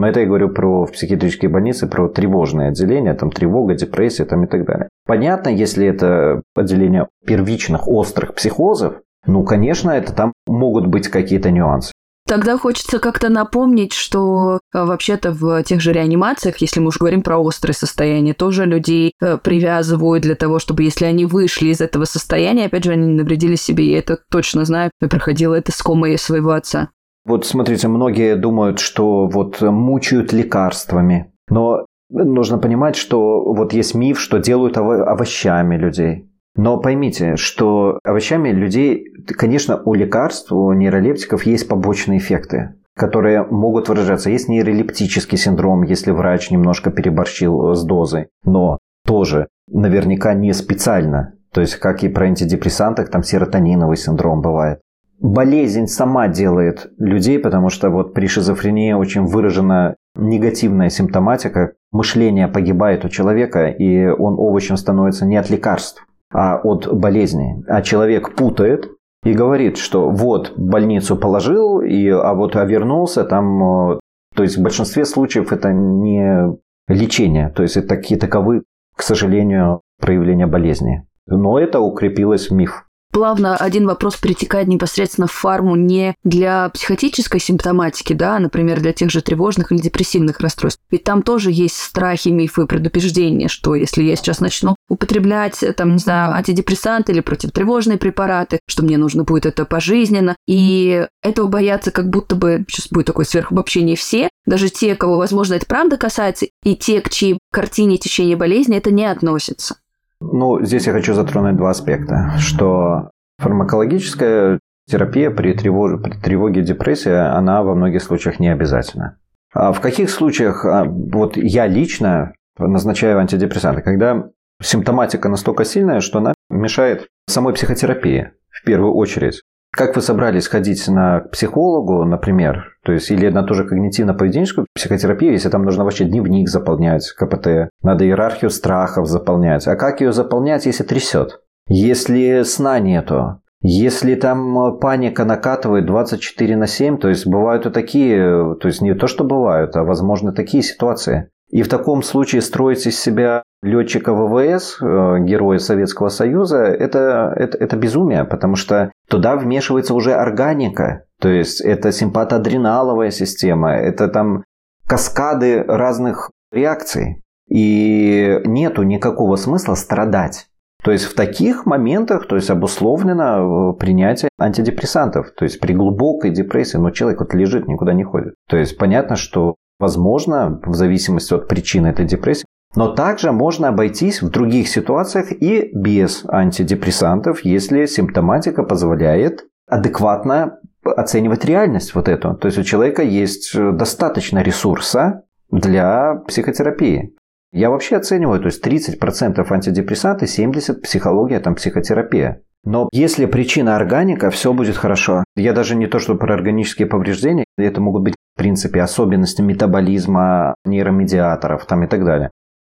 [0.00, 4.44] но это я говорю про в психиатрические больницы, про тревожные отделения, там тревога, депрессия там
[4.44, 4.88] и так далее.
[5.06, 8.94] Понятно, если это отделение первичных острых психозов,
[9.26, 11.92] ну, конечно, это там могут быть какие-то нюансы.
[12.26, 17.22] Тогда хочется как-то напомнить, что э, вообще-то в тех же реанимациях, если мы уж говорим
[17.22, 22.04] про острое состояние, тоже людей э, привязывают для того, чтобы если они вышли из этого
[22.04, 25.82] состояния, опять же, они не навредили себе, я это точно знаю, я проходила это с
[25.82, 26.90] комой своего отца.
[27.24, 34.20] Вот смотрите, многие думают, что вот мучают лекарствами, но нужно понимать, что вот есть миф,
[34.20, 36.29] что делают овощами людей.
[36.62, 43.88] Но поймите, что овощами людей, конечно, у лекарств, у нейролептиков есть побочные эффекты которые могут
[43.88, 44.28] выражаться.
[44.28, 51.32] Есть нейролептический синдром, если врач немножко переборщил с дозой, но тоже наверняка не специально.
[51.50, 54.80] То есть, как и про антидепрессантах, там серотониновый синдром бывает.
[55.18, 61.72] Болезнь сама делает людей, потому что вот при шизофрении очень выражена негативная симптоматика.
[61.92, 67.64] Мышление погибает у человека, и он овощем становится не от лекарств, а от болезни.
[67.68, 68.90] А человек путает
[69.24, 73.92] и говорит, что вот больницу положил, и, а вот а вернулся там...
[73.92, 74.00] Э,
[74.34, 76.56] то есть в большинстве случаев это не
[76.88, 78.62] лечение, то есть это такие таковы,
[78.96, 81.06] к сожалению, проявления болезни.
[81.26, 87.40] Но это укрепилось в миф плавно один вопрос перетекает непосредственно в фарму не для психотической
[87.40, 90.80] симптоматики, да, а, например, для тех же тревожных или депрессивных расстройств.
[90.90, 95.98] Ведь там тоже есть страхи, мифы, предупреждения, что если я сейчас начну употреблять, там, не
[95.98, 100.36] знаю, антидепрессанты или противотревожные препараты, что мне нужно будет это пожизненно.
[100.46, 105.54] И этого боятся как будто бы, сейчас будет такое сверхобобщение, все, даже те, кого, возможно,
[105.54, 109.76] это правда касается, и те, к чьей картине течения болезни это не относится.
[110.20, 117.12] Ну, здесь я хочу затронуть два аспекта, что фармакологическая терапия при тревоге, при тревоге депрессии,
[117.12, 119.18] она во многих случаях не обязательна.
[119.52, 124.28] А в каких случаях, а, вот я лично назначаю антидепрессанты, когда
[124.62, 129.42] симптоматика настолько сильная, что она мешает самой психотерапии в первую очередь.
[129.72, 135.32] Как вы собрались ходить на психологу, например, то есть или на ту же когнитивно-поведенческую психотерапию,
[135.32, 139.66] если там нужно вообще дневник заполнять, КПТ, надо иерархию страхов заполнять.
[139.68, 141.40] А как ее заполнять, если трясет?
[141.68, 148.56] Если сна нету, если там паника накатывает 24 на 7, то есть бывают и такие,
[148.56, 151.30] то есть не то, что бывают, а возможно такие ситуации.
[151.50, 157.58] И в таком случае строить из себя летчика ВВС, э, героя Советского Союза, это, это,
[157.58, 164.44] это безумие, потому что туда вмешивается уже органика, то есть это симпатоадреналовая система, это там
[164.88, 167.22] каскады разных реакций.
[167.48, 170.46] И нету никакого смысла страдать.
[170.82, 175.32] То есть в таких моментах то есть обусловлено э, принятие антидепрессантов.
[175.32, 178.34] То есть при глубокой депрессии, но человек вот лежит, никуда не ходит.
[178.48, 184.22] То есть понятно, что возможно, в зависимости от причины этой депрессии, но также можно обойтись
[184.22, 192.34] в других ситуациях и без антидепрессантов, если симптоматика позволяет адекватно оценивать реальность вот эту.
[192.34, 197.14] То есть у человека есть достаточно ресурса для психотерапии.
[197.52, 202.42] Я вообще оцениваю, то есть 30% антидепрессанты, 70% психология, там психотерапия.
[202.62, 205.24] Но если причина органика, все будет хорошо.
[205.34, 210.54] Я даже не то, что про органические повреждения, это могут быть, в принципе, особенности метаболизма
[210.64, 212.30] нейромедиаторов там и так далее.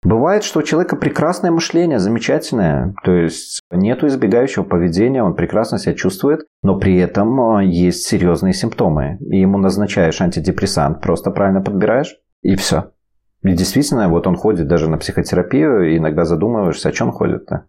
[0.03, 5.95] Бывает, что у человека прекрасное мышление, замечательное, то есть нету избегающего поведения, он прекрасно себя
[5.95, 9.19] чувствует, но при этом а, есть серьезные симптомы.
[9.21, 12.93] И ему назначаешь антидепрессант, просто правильно подбираешь, и все.
[13.43, 17.67] И действительно, вот он ходит даже на психотерапию, и иногда задумываешься, о чем ходит-то.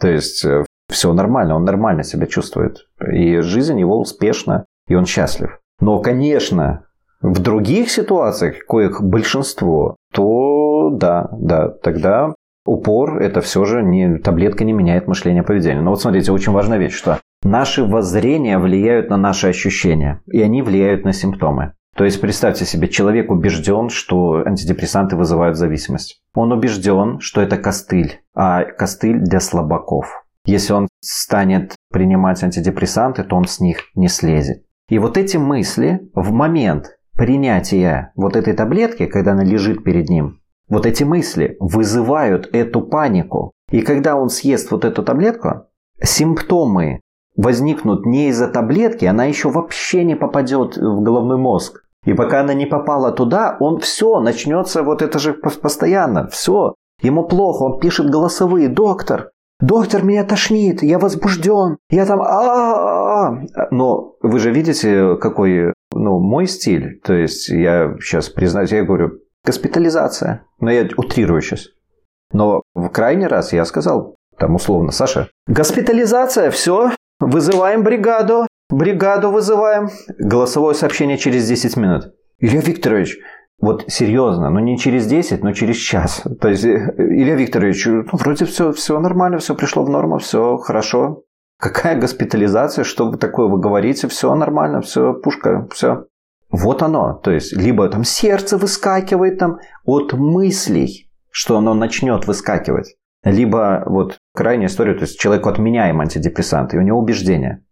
[0.00, 2.88] То есть э, все нормально, он нормально себя чувствует.
[3.00, 5.60] И жизнь его успешна, и он счастлив.
[5.80, 6.86] Но, конечно,
[7.24, 12.34] в других ситуациях, коих большинство, то да, да, тогда
[12.66, 15.80] упор это все же не таблетка не меняет мышление поведения.
[15.80, 20.60] Но вот смотрите, очень важная вещь, что наши воззрения влияют на наши ощущения, и они
[20.60, 21.72] влияют на симптомы.
[21.96, 26.20] То есть представьте себе, человек убежден, что антидепрессанты вызывают зависимость.
[26.34, 30.26] Он убежден, что это костыль, а костыль для слабаков.
[30.44, 34.62] Если он станет принимать антидепрессанты, то он с них не слезет.
[34.90, 40.40] И вот эти мысли в момент принятия вот этой таблетки, когда она лежит перед ним,
[40.68, 43.52] вот эти мысли вызывают эту панику.
[43.70, 45.66] И когда он съест вот эту таблетку,
[46.02, 47.00] симптомы
[47.36, 51.82] возникнут не из-за таблетки, она еще вообще не попадет в головной мозг.
[52.04, 56.74] И пока она не попала туда, он все, начнется вот это же постоянно, все.
[57.02, 58.68] Ему плохо, он пишет голосовые.
[58.68, 62.20] Доктор, доктор, меня тошнит, я возбужден, я там...
[62.22, 63.40] а
[63.70, 67.00] Но вы же видите, какой ну, мой стиль.
[67.02, 70.44] То есть я сейчас признаюсь, я говорю, госпитализация.
[70.60, 71.68] Но я утрирую сейчас.
[72.32, 76.90] Но в крайний раз я сказал, там условно, Саша, госпитализация, все,
[77.20, 79.88] вызываем бригаду, бригаду вызываем.
[80.18, 82.12] Голосовое сообщение через 10 минут.
[82.40, 83.18] Илья Викторович,
[83.60, 86.22] вот серьезно, ну не через 10, но через час.
[86.40, 90.56] То есть, э, Илья Викторович, ну, вроде все, все нормально, все пришло в норму, все
[90.56, 91.22] хорошо.
[91.64, 96.04] Какая госпитализация, что вы такое вы говорите, все нормально, все, пушка, все.
[96.50, 97.14] Вот оно.
[97.14, 102.96] То есть, либо там сердце выскакивает там от мыслей, что оно начнет выскакивать.
[103.24, 107.64] Либо вот крайняя история, то есть человеку отменяем антидепрессанты, и у него убеждение.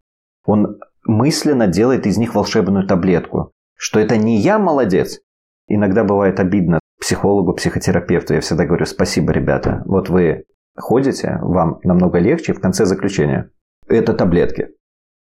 [0.46, 5.20] Он мысленно делает из них волшебную таблетку, что это не я молодец,
[5.68, 8.34] Иногда бывает обидно психологу, психотерапевту.
[8.34, 9.82] Я всегда говорю, спасибо, ребята.
[9.86, 10.44] Вот вы
[10.76, 13.50] ходите, вам намного легче в конце заключения.
[13.88, 14.68] Это таблетки.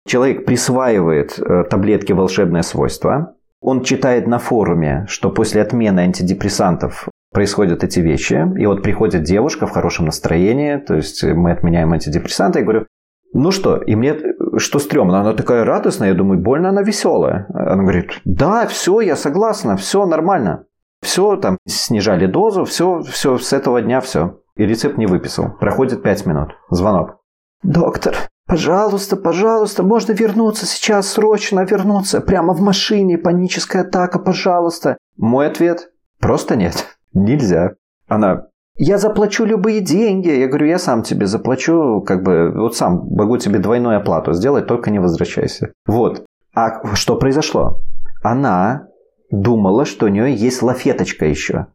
[0.07, 3.35] Человек присваивает э, таблетке волшебное свойство.
[3.61, 8.47] Он читает на форуме, что после отмены антидепрессантов происходят эти вещи.
[8.57, 12.59] И вот приходит девушка в хорошем настроении, то есть мы отменяем антидепрессанты.
[12.59, 12.87] Я говорю,
[13.33, 14.15] ну что, и мне
[14.57, 17.47] что стрёмно, она такая радостная, я думаю, больно она веселая.
[17.53, 20.65] Она говорит, да, все, я согласна, все нормально.
[21.01, 24.39] Все, там, снижали дозу, все, все, с этого дня все.
[24.55, 25.51] И рецепт не выписал.
[25.59, 26.57] Проходит 5 минут.
[26.71, 27.19] Звонок.
[27.61, 28.15] Доктор,
[28.47, 32.21] пожалуйста, пожалуйста, можно вернуться сейчас, срочно вернуться.
[32.21, 34.97] Прямо в машине, паническая атака, пожалуйста.
[35.17, 36.97] Мой ответ, просто нет.
[37.13, 37.73] Нельзя.
[38.07, 38.47] Она,
[38.79, 40.29] я заплачу любые деньги.
[40.29, 44.67] Я говорю, я сам тебе заплачу, как бы, вот сам могу тебе двойную оплату сделать,
[44.67, 45.71] только не возвращайся.
[45.87, 46.25] Вот.
[46.53, 47.81] А что произошло?
[48.23, 48.87] Она
[49.31, 51.67] думала, что у нее есть лафеточка еще.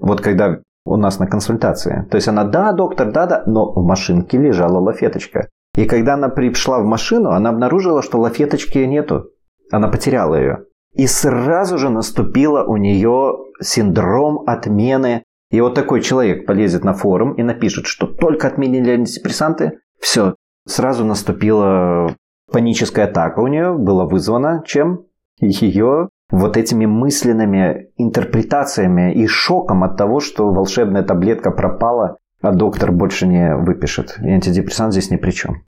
[0.00, 2.06] Вот когда у нас на консультации.
[2.10, 5.48] То есть она, да, доктор, да, да, но в машинке лежала лафеточка.
[5.78, 9.30] И когда она пришла в машину, она обнаружила, что лафеточки нету.
[9.70, 10.64] Она потеряла ее.
[10.94, 17.32] И сразу же наступила у нее синдром отмены и вот такой человек полезет на форум
[17.34, 20.34] и напишет, что только отменили антидепрессанты, все,
[20.66, 22.14] сразу наступила
[22.52, 25.04] паническая атака у нее, была вызвана чем?
[25.40, 32.92] Ее вот этими мысленными интерпретациями и шоком от того, что волшебная таблетка пропала, а доктор
[32.92, 34.18] больше не выпишет.
[34.20, 35.67] И антидепрессант здесь ни при чем.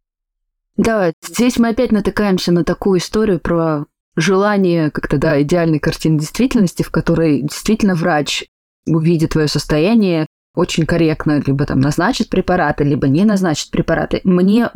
[0.81, 3.85] Да, здесь мы опять натыкаемся на такую историю про
[4.17, 8.47] желание как-то, да, идеальной картины действительности, в которой действительно врач
[8.87, 14.23] увидит твое состояние, очень корректно либо там назначит препараты, либо не назначит препараты.
[14.25, 14.71] Мне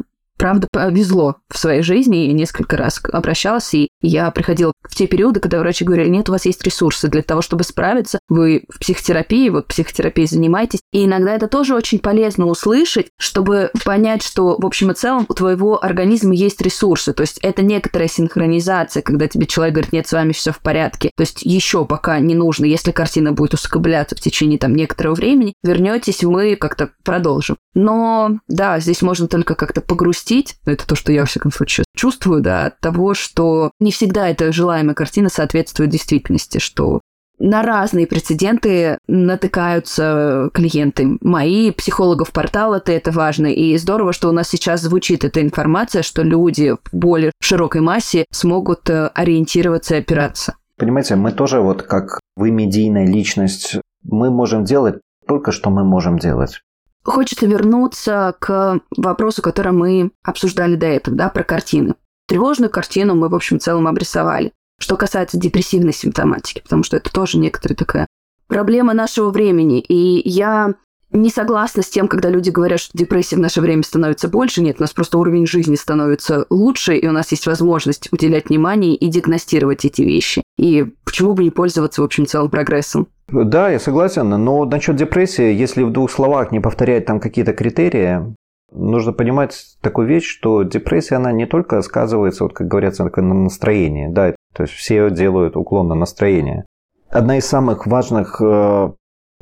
[0.45, 5.41] правда повезло в своей жизни, я несколько раз обращалась, и я приходила в те периоды,
[5.41, 9.49] когда врачи говорили, нет, у вас есть ресурсы для того, чтобы справиться, вы в психотерапии,
[9.49, 14.91] вот психотерапией занимаетесь, и иногда это тоже очень полезно услышать, чтобы понять, что в общем
[14.91, 19.77] и целом у твоего организма есть ресурсы, то есть это некоторая синхронизация, когда тебе человек
[19.77, 23.33] говорит, нет, с вами все в порядке, то есть еще пока не нужно, если картина
[23.33, 27.57] будет усугубляться в течение там некоторого времени, вернетесь, мы как-то продолжим.
[27.75, 30.34] Но да, здесь можно только как-то погрустить,
[30.67, 34.53] это то, что я, во всяком случае, чувствую, да, от того, что не всегда эта
[34.53, 37.01] желаемая картина соответствует действительности, что
[37.39, 41.19] на разные прецеденты натыкаются клиенты.
[41.21, 43.49] Мои, психологов портала, это, это важно.
[43.49, 48.25] И здорово, что у нас сейчас звучит эта информация, что люди в более широкой массе
[48.31, 50.55] смогут э, ориентироваться и опираться.
[50.77, 56.19] Понимаете, мы тоже вот как вы медийная личность, мы можем делать только, что мы можем
[56.19, 56.61] делать.
[57.05, 61.95] Хочется вернуться к вопросу, который мы обсуждали до этого, да, про картины.
[62.27, 64.53] Тревожную картину мы, в общем, в целом обрисовали.
[64.81, 68.07] Что касается депрессивной симптоматики, потому что это тоже некоторая такая
[68.49, 69.81] проблема нашего времени.
[69.81, 70.75] И я
[71.11, 74.63] не согласна с тем, когда люди говорят, что депрессия в наше время становится больше.
[74.63, 78.97] Нет, у нас просто уровень жизни становится лучше, и у нас есть возможность уделять внимание
[78.97, 80.43] и диагностировать эти вещи.
[80.59, 83.09] И почему бы не пользоваться, в общем, целым прогрессом?
[83.29, 88.35] Да, я согласен, но насчет депрессии, если в двух словах не повторять там какие-то критерии,
[88.71, 94.09] нужно понимать такую вещь, что депрессия, она не только сказывается, вот как говорится, на настроении,
[94.09, 96.67] да, то есть все делают уклон на настроение.
[97.09, 98.93] Одна из самых важных э,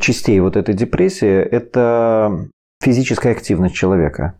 [0.00, 2.48] частей вот этой депрессии– это
[2.82, 4.38] физическая активность человека.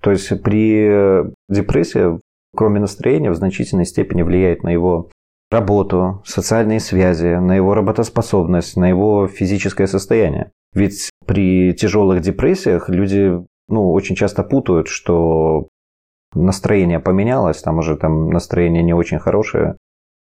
[0.00, 2.20] То есть при депрессии,
[2.54, 5.10] кроме настроения, в значительной степени влияет на его
[5.52, 10.50] работу, социальные связи, на его работоспособность, на его физическое состояние.
[10.74, 15.68] Ведь при тяжелых депрессиях люди ну, очень часто путают, что
[16.34, 19.76] настроение поменялось, там уже там настроение не очень хорошее,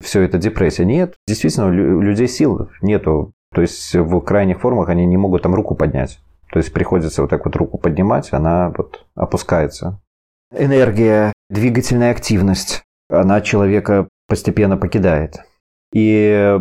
[0.03, 0.85] все это депрессия.
[0.85, 3.33] Нет, действительно, у людей сил нету.
[3.53, 6.19] То есть в крайних формах они не могут там руку поднять.
[6.51, 9.99] То есть приходится вот так вот руку поднимать, она вот опускается.
[10.51, 15.37] Энергия, двигательная активность, она человека постепенно покидает.
[15.93, 16.59] И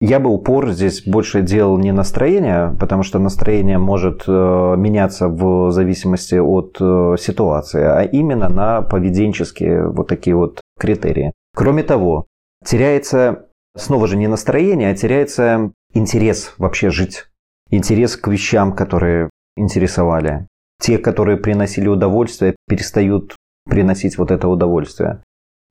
[0.00, 5.72] я бы упор здесь больше делал не настроение, потому что настроение может э, меняться в
[5.72, 11.32] зависимости от э, ситуации, а именно на поведенческие вот такие вот критерии.
[11.56, 12.26] Кроме того,
[12.64, 13.46] теряется
[13.76, 17.24] снова же не настроение, а теряется интерес вообще жить.
[17.70, 20.46] Интерес к вещам, которые интересовали.
[20.80, 23.34] Те, которые приносили удовольствие, перестают
[23.68, 25.22] приносить вот это удовольствие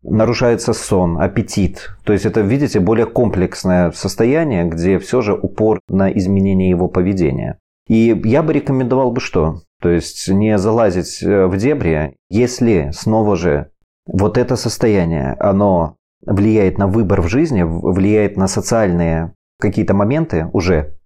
[0.07, 1.91] нарушается сон, аппетит.
[2.03, 7.59] То есть это, видите, более комплексное состояние, где все же упор на изменение его поведения.
[7.87, 9.61] И я бы рекомендовал бы что?
[9.81, 13.69] То есть не залазить э, в дебри, если снова же
[14.05, 15.95] вот это состояние, оно
[16.25, 20.97] влияет на выбор в жизни, влияет на социальные какие-то моменты уже.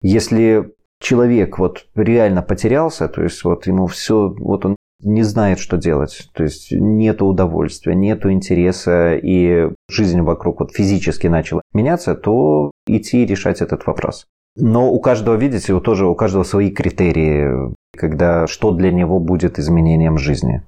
[0.00, 5.76] Если человек вот реально потерялся, то есть вот ему все, вот он не знает, что
[5.76, 6.30] делать.
[6.34, 13.24] То есть нет удовольствия, нет интереса, и жизнь вокруг вот физически начала меняться, то идти
[13.24, 14.26] решать этот вопрос.
[14.56, 19.58] Но у каждого, видите, у тоже у каждого свои критерии, когда что для него будет
[19.58, 20.62] изменением жизни.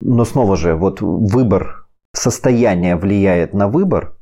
[0.00, 4.16] Но снова же, вот выбор, состояние влияет на выбор,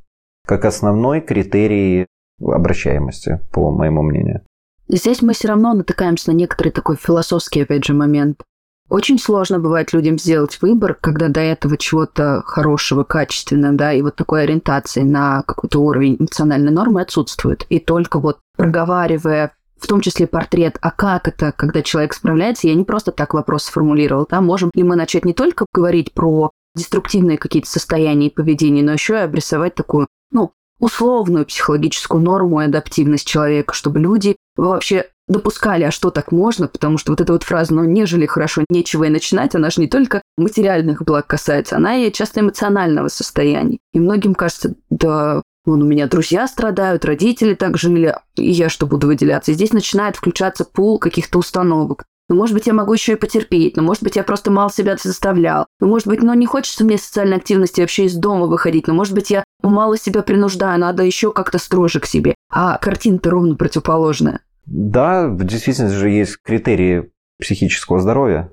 [0.45, 2.07] как основной критерий
[2.41, 4.41] обращаемости, по моему мнению.
[4.87, 8.43] Здесь мы все равно натыкаемся на некоторый такой философский, опять же, момент.
[8.87, 14.15] Очень сложно бывает людям сделать выбор, когда до этого чего-то хорошего, качественного, да, и вот
[14.15, 17.65] такой ориентации на какой-то уровень национальной нормы отсутствует.
[17.69, 22.75] И только вот проговаривая в том числе портрет, а как это, когда человек справляется, я
[22.75, 27.37] не просто так вопрос сформулировал, да, можем ли мы начать не только говорить про деструктивные
[27.37, 33.27] какие-то состояния и поведения, но еще и обрисовать такую, ну, условную психологическую норму и адаптивность
[33.27, 37.73] человека, чтобы люди вообще допускали, а что так можно, потому что вот эта вот фраза,
[37.73, 42.11] ну, нежели хорошо, нечего и начинать, она же не только материальных благ касается, она и
[42.11, 43.79] часто эмоционального состояния.
[43.93, 48.85] И многим кажется, да, вон у меня друзья страдают, родители так жили, и я что
[48.85, 49.51] буду выделяться?
[49.51, 52.05] И здесь начинает включаться пул каких-то установок.
[52.27, 54.97] Ну, может быть, я могу еще и потерпеть, но, может быть, я просто мало себя
[54.97, 55.67] заставлял.
[55.79, 59.13] Ну, может быть, ну, не хочется мне социальной активности вообще из дома выходить, но, может
[59.13, 62.33] быть, я мало себя принуждаю, надо еще как-то строже к себе.
[62.51, 64.41] А картина-то ровно противоположная.
[64.65, 68.51] Да, в действительности же есть критерии психического здоровья,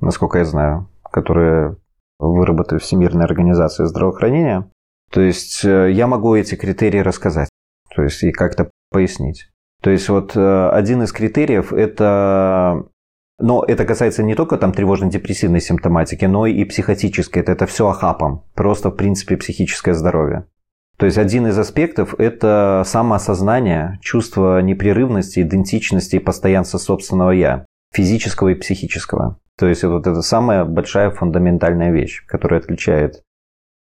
[0.00, 1.76] насколько я знаю, которые
[2.18, 4.70] выработали Всемирная организация здравоохранения.
[5.10, 7.48] То есть э, я могу эти критерии рассказать,
[7.94, 9.48] то есть и как-то пояснить.
[9.82, 12.86] То есть вот э, один из критериев это
[13.38, 17.42] но это касается не только там тревожно-депрессивной симптоматики, но и психотической.
[17.42, 18.44] Это, это все охапом.
[18.54, 20.46] Просто, в принципе, психическое здоровье.
[20.96, 28.48] То есть один из аспектов– это самоосознание, чувство непрерывности, идентичности и постоянства собственного «я», физического
[28.48, 29.38] и психического.
[29.58, 33.22] То есть вот это самая большая фундаментальная вещь, которая отличает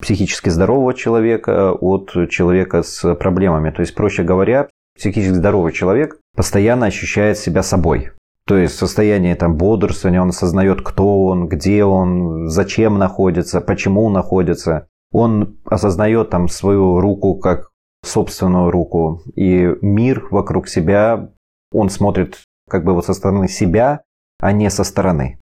[0.01, 3.71] психически здорового человека от человека с проблемами.
[3.71, 8.11] То есть, проще говоря, психически здоровый человек постоянно ощущает себя собой.
[8.47, 14.87] То есть состояние там бодрствования, он осознает, кто он, где он, зачем находится, почему находится
[15.15, 17.69] он осознает там свою руку как
[18.03, 21.31] собственную руку, и мир вокруг себя,
[21.71, 24.01] он смотрит как бы вот со стороны себя,
[24.41, 25.39] а не со стороны.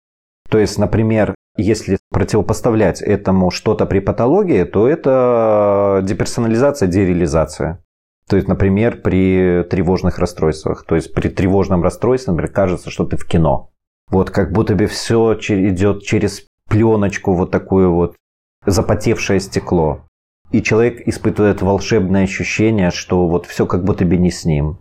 [0.48, 7.82] То есть, например, если противопоставлять этому что-то при патологии, то это деперсонализация, дереализация.
[8.28, 10.84] То есть, например, при тревожных расстройствах.
[10.84, 13.70] То есть при тревожном расстройстве, например, кажется, что ты в кино.
[14.10, 18.16] Вот как будто бы все идет через пленочку вот такую вот
[18.64, 20.06] запотевшее стекло.
[20.50, 24.78] И человек испытывает волшебное ощущение, что вот все как будто бы не с ним.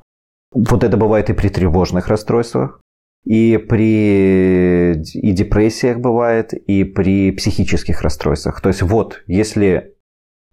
[0.51, 2.79] Вот это бывает и при тревожных расстройствах,
[3.25, 8.61] и при и депрессиях бывает, и при психических расстройствах.
[8.61, 9.95] То есть вот, если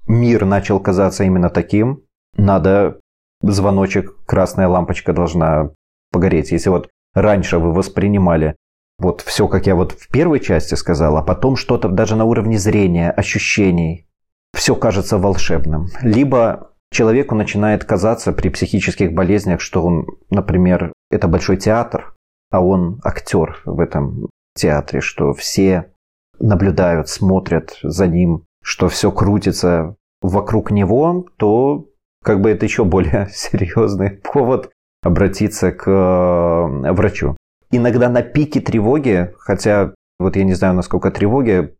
[0.06, 2.02] мир начал казаться именно таким,
[2.36, 2.98] надо
[3.42, 5.70] звоночек, красная лампочка должна
[6.10, 6.52] погореть.
[6.52, 8.56] Если вот раньше вы воспринимали
[8.98, 12.58] вот все, как я вот в первой части сказал, а потом что-то даже на уровне
[12.58, 14.06] зрения, ощущений.
[14.54, 15.88] Все кажется волшебным.
[16.02, 22.14] Либо человеку начинает казаться при психических болезнях, что он, например, это большой театр,
[22.50, 25.92] а он актер в этом театре, что все
[26.38, 31.86] наблюдают, смотрят за ним, что все крутится вокруг него, то
[32.22, 34.70] как бы это еще более серьезный повод
[35.02, 37.36] обратиться к э, врачу
[37.72, 41.74] иногда на пике тревоги, хотя вот я не знаю, насколько тревоги,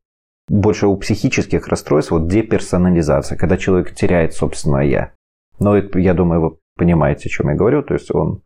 [0.48, 5.12] больше у психических расстройств, вот деперсонализация, когда человек теряет собственное «я».
[5.60, 7.82] Но это, я думаю, вы понимаете, о чем я говорю.
[7.82, 8.42] То есть, он...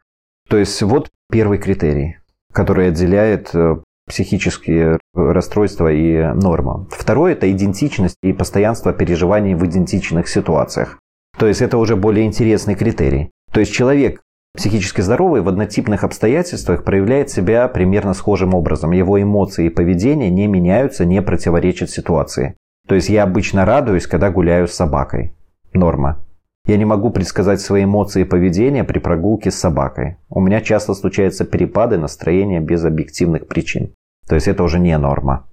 [0.48, 2.18] То есть вот первый критерий.
[2.52, 3.76] который отделяет э,
[4.06, 6.86] психические расстройства и норма.
[6.90, 10.98] Второе– это идентичность и постоянство переживаний в идентичных ситуациях.
[11.38, 13.30] То есть это уже более интересный критерий.
[13.52, 14.22] То есть человек
[14.56, 18.92] психически здоровый в однотипных обстоятельствах проявляет себя примерно схожим образом.
[18.92, 22.56] Его эмоции и поведение не меняются, не противоречат ситуации.
[22.88, 25.34] То есть я обычно радуюсь, когда гуляю с собакой.
[25.72, 26.24] Норма.
[26.66, 30.16] Я не могу предсказать свои эмоции и поведение при прогулке с собакой.
[30.28, 33.94] У меня часто случаются перепады настроения без объективных причин.
[34.26, 35.46] То есть это уже не норма.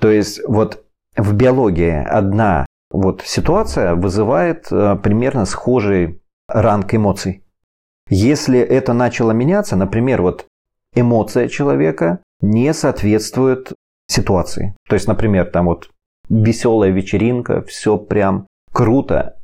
[0.00, 0.84] То есть вот
[1.16, 7.42] в биологии одна вот ситуация вызывает э, примерно схожий ранг эмоций.
[8.08, 10.46] Если это начало меняться, например, вот
[10.94, 13.72] эмоция человека не соответствует
[14.08, 14.76] ситуации.
[14.88, 15.90] То есть, например, там вот
[16.28, 19.40] веселая вечеринка, все прям круто,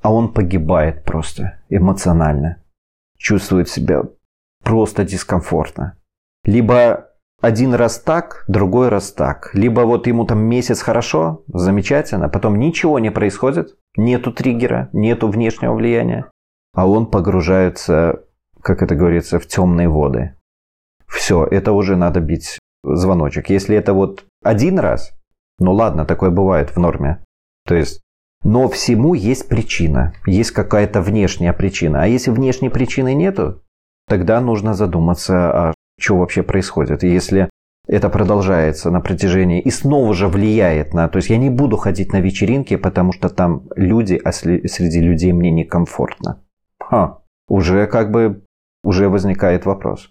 [0.00, 2.62] а он погибает просто эмоционально,
[3.18, 4.02] чувствует себя
[4.62, 5.96] просто дискомфортно.
[6.44, 7.11] Либо
[7.42, 9.50] один раз так, другой раз так.
[9.52, 15.74] Либо вот ему там месяц хорошо, замечательно, потом ничего не происходит, нету триггера, нету внешнего
[15.74, 16.30] влияния,
[16.72, 18.24] а он погружается,
[18.62, 20.36] как это говорится, в темные воды.
[21.06, 23.50] Все, это уже надо бить звоночек.
[23.50, 25.12] Если это вот один раз,
[25.58, 27.22] ну ладно, такое бывает в норме.
[27.66, 28.00] То есть
[28.44, 32.02] но всему есть причина, есть какая-то внешняя причина.
[32.02, 33.62] А если внешней причины нету,
[34.08, 37.04] тогда нужно задуматься, а что вообще происходит.
[37.04, 37.48] И если
[37.86, 41.08] это продолжается на протяжении и снова же влияет на...
[41.08, 45.32] То есть я не буду ходить на вечеринки, потому что там люди, а среди людей
[45.32, 46.42] мне некомфортно.
[46.80, 48.44] Ха, уже как бы
[48.84, 50.10] уже возникает вопрос.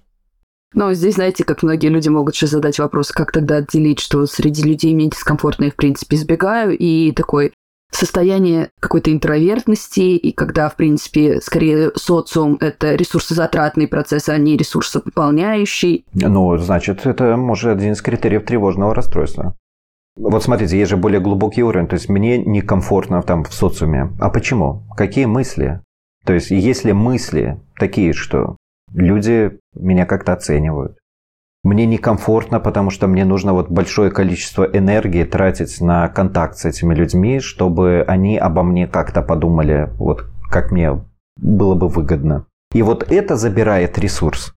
[0.73, 4.63] Но здесь, знаете, как многие люди могут сейчас задать вопрос, как тогда отделить, что среди
[4.63, 7.51] людей мне дискомфортно, я, в принципе, избегаю, и такой,
[7.91, 16.05] состояние какой-то интровертности, и когда, в принципе, скорее социум– это ресурсозатратный процесс, а не ресурсопополняющий.
[16.13, 19.55] Ну, значит, это, может, один из критериев тревожного расстройства.
[20.15, 24.11] Вот смотрите, есть же более глубокий уровень, то есть мне некомфортно там в социуме.
[24.19, 24.83] А почему?
[24.97, 25.81] Какие мысли?
[26.25, 28.57] То есть если мысли такие, что
[28.93, 30.97] люди меня как-то оценивают,
[31.63, 36.95] мне некомфортно, потому что мне нужно вот большое количество энергии тратить на контакт с этими
[36.95, 41.03] людьми, чтобы они обо мне как-то подумали, вот как мне
[41.37, 42.45] было бы выгодно.
[42.73, 44.53] И вот это забирает ресурс.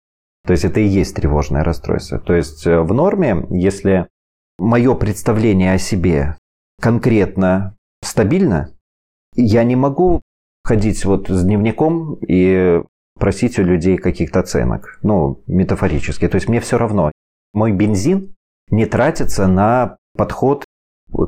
[0.47, 2.19] То есть это и есть тревожное расстройство.
[2.19, 4.09] То есть э, в норме, если
[4.59, 6.37] мое представление о себе
[6.81, 8.71] конкретно стабильно,
[9.35, 10.21] я не могу
[10.65, 12.83] ходить вот с дневником и
[13.25, 16.29] просить у людей каких-то оценок, ну, метафорически.
[16.29, 17.11] То есть мне все равно.
[17.55, 18.35] Мой бензин
[18.69, 20.67] не тратится на подход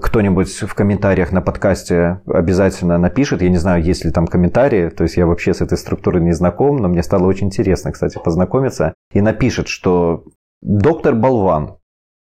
[0.03, 3.41] кто-нибудь в комментариях на подкасте обязательно напишет.
[3.41, 4.91] Я не знаю, есть ли там комментарии.
[4.91, 8.21] То есть я вообще с этой структурой не знаком, но мне стало очень интересно, кстати,
[8.23, 8.93] познакомиться.
[9.15, 10.25] И напишет, что
[10.61, 11.79] доктор Болван,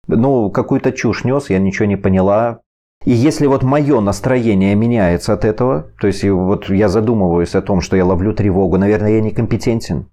[0.07, 2.61] ну, какую-то чушь нес, я ничего не поняла.
[3.06, 7.82] И если вот мое настроение меняется от этого, то есть вот я задумываюсь о том,
[7.82, 10.08] что я ловлю тревогу, наверное, я некомпетентен.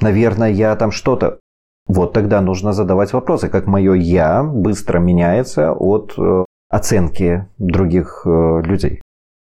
[0.00, 1.38] Наверное, я там что-то.
[1.86, 8.62] Вот тогда нужно задавать вопросы, как мое я быстро меняется от э, оценки других э,
[8.64, 9.00] людей.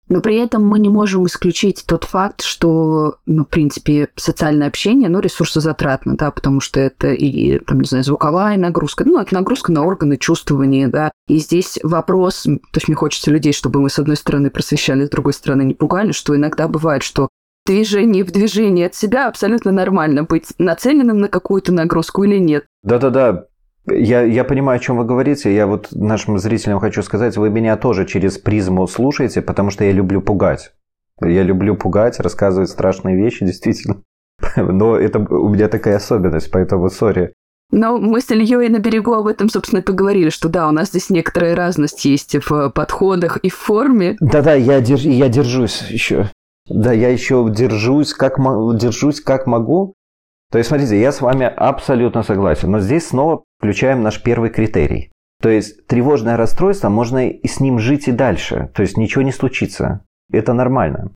[0.08, 5.08] Но при этом мы не можем исключить тот факт, что, ну, в принципе, социальное общение,
[5.08, 9.72] ну, ресурсозатратно, да, потому что это и, там, не знаю, звуковая нагрузка, ну, это нагрузка
[9.72, 11.10] на органы чувствования, да.
[11.26, 15.10] И здесь вопрос, то есть мне хочется людей, чтобы мы, с одной стороны, просвещали, с
[15.10, 17.28] другой стороны, не пугали, что иногда бывает, что
[17.66, 22.64] движение в движении от себя абсолютно нормально быть нацеленным на какую-то нагрузку или нет.
[22.84, 23.46] Да-да-да,
[23.88, 25.54] я, я понимаю, о чем вы говорите.
[25.54, 29.92] Я вот нашим зрителям хочу сказать, вы меня тоже через призму слушаете, потому что я
[29.92, 30.72] люблю пугать.
[31.22, 34.02] Я люблю пугать, рассказывать страшные вещи, действительно.
[34.56, 37.32] Но это у меня такая особенность, поэтому сори.
[37.72, 40.88] Но мы с Ильей на берегу об этом, собственно, и поговорили, что да, у нас
[40.88, 44.16] здесь некоторая разность есть в подходах и в форме.
[44.20, 46.30] Да-да, я, держ, я держусь еще.
[46.68, 48.38] Да, я еще держусь как,
[48.76, 49.94] держусь как могу.
[50.56, 55.10] То есть, смотрите, я с вами абсолютно согласен, но здесь снова включаем наш первый критерий.
[55.42, 59.32] То есть тревожное расстройство, можно и с ним жить и дальше, то есть ничего не
[59.32, 60.00] случится.
[60.32, 61.10] Это нормально.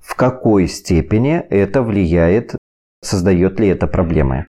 [0.00, 2.56] В какой степени это влияет,
[3.00, 4.48] создает ли это проблемы?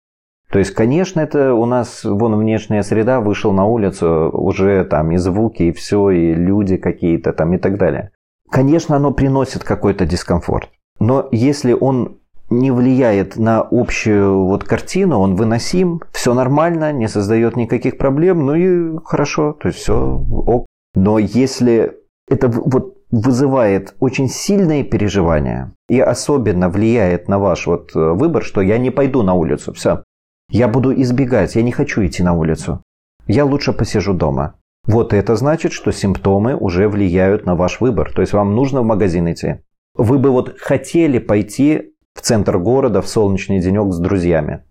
[0.52, 5.16] То есть, конечно, это у нас вон внешняя среда, вышел на улицу, уже там и
[5.16, 8.10] звуки, и все, и люди какие-то там и так далее.
[8.50, 10.68] Конечно, оно приносит какой-то дискомфорт.
[11.00, 12.18] Но если он
[12.50, 18.54] не влияет на общую вот картину, он выносим, все нормально, не создает никаких проблем, ну
[18.54, 20.66] и хорошо, то есть все ок.
[20.94, 21.96] Но если
[22.28, 28.60] это вот вызывает очень сильные переживания и особенно влияет на ваш вот э, выбор, что
[28.60, 30.04] я не пойду на улицу, все.
[30.50, 32.82] Я буду избегать, я не хочу идти на улицу.
[33.26, 34.54] Я лучше посижу дома.
[34.86, 38.12] Вот это значит, что симптомы уже влияют на ваш выбор.
[38.12, 39.56] То есть вам нужно в магазин идти.
[39.94, 44.64] Вы бы вот хотели пойти в центр города в солнечный денек с друзьями.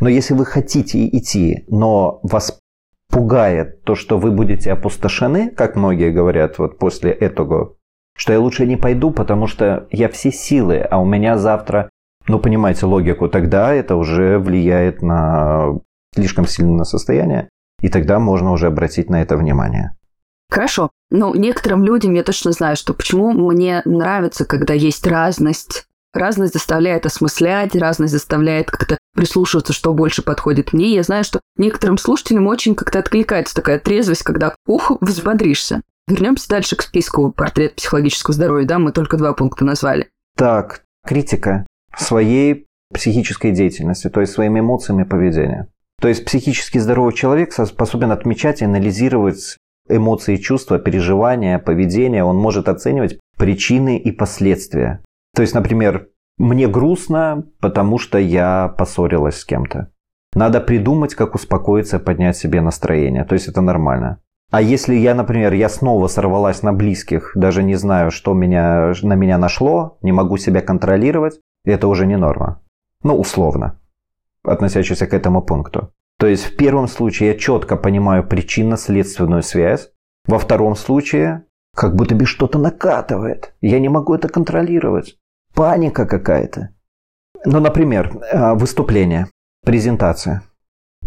[0.00, 2.58] Но если вы хотите идти, но вас
[3.10, 7.74] пугает то, что вы будете опустошены, как многие говорят вот после этого,
[8.16, 11.90] что я лучше не пойду, потому что я все силы, а у меня завтра,
[12.26, 15.78] ну понимаете логику, тогда это уже влияет на
[16.14, 17.50] слишком сильно на состояние,
[17.82, 19.94] и тогда можно уже обратить на это внимание.
[20.50, 20.90] Хорошо.
[21.10, 25.86] Ну, некоторым людям я точно знаю, что почему мне нравится, когда есть разность.
[26.14, 30.94] Разность заставляет осмыслять, разность заставляет как-то прислушиваться, что больше подходит мне.
[30.94, 35.82] Я знаю, что некоторым слушателям очень как-то откликается такая трезвость, когда ух, взбодришься.
[36.06, 40.08] Вернемся дальше к списку портрет психологического здоровья, да, мы только два пункта назвали.
[40.36, 45.66] Так, критика своей психической деятельности, то есть своими эмоциями и поведением.
[46.00, 49.56] То есть психически здоровый человек способен отмечать и анализировать
[49.88, 52.24] эмоции, чувства, переживания, поведение.
[52.24, 55.02] Он может оценивать причины и последствия.
[55.34, 56.08] То есть, например,
[56.38, 59.90] мне грустно, потому что я поссорилась с кем-то.
[60.34, 63.24] Надо придумать, как успокоиться, поднять себе настроение.
[63.24, 64.20] То есть это нормально.
[64.50, 69.14] А если я, например, я снова сорвалась на близких, даже не знаю, что меня, на
[69.14, 72.62] меня нашло, не могу себя контролировать, это уже не норма.
[73.02, 73.80] Ну, условно,
[74.44, 75.92] относящийся к этому пункту.
[76.18, 79.90] То есть в первом случае я четко понимаю причинно-следственную связь.
[80.26, 83.54] Во втором случае как будто бы что-то накатывает.
[83.60, 85.16] Я не могу это контролировать.
[85.54, 86.70] Паника какая-то.
[87.44, 89.28] Ну, например, э, выступление,
[89.64, 90.42] презентация.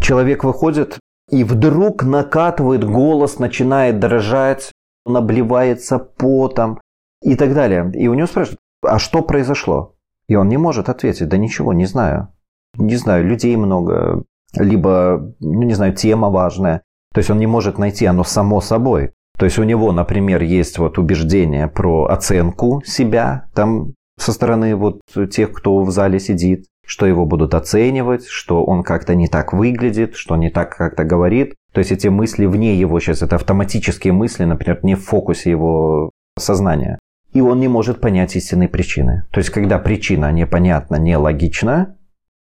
[0.00, 0.98] Человек выходит
[1.30, 4.72] и вдруг накатывает голос, начинает дрожать,
[5.04, 6.80] он обливается потом
[7.22, 7.90] и так далее.
[7.94, 9.94] И у него спрашивают, а что произошло?
[10.28, 12.28] И он не может ответить, да ничего, не знаю.
[12.76, 14.24] Не знаю, людей много,
[14.54, 16.82] либо, ну не знаю, тема важная.
[17.12, 19.12] То есть он не может найти оно само собой.
[19.38, 25.00] То есть у него, например, есть вот убеждение про оценку себя, там со стороны вот
[25.30, 30.16] тех, кто в зале сидит, что его будут оценивать, что он как-то не так выглядит,
[30.16, 31.54] что не так как-то говорит.
[31.72, 36.10] То есть эти мысли вне его сейчас, это автоматические мысли, например, не в фокусе его
[36.38, 36.98] сознания.
[37.32, 39.24] И он не может понять истинные причины.
[39.30, 41.96] То есть когда причина непонятна, нелогична,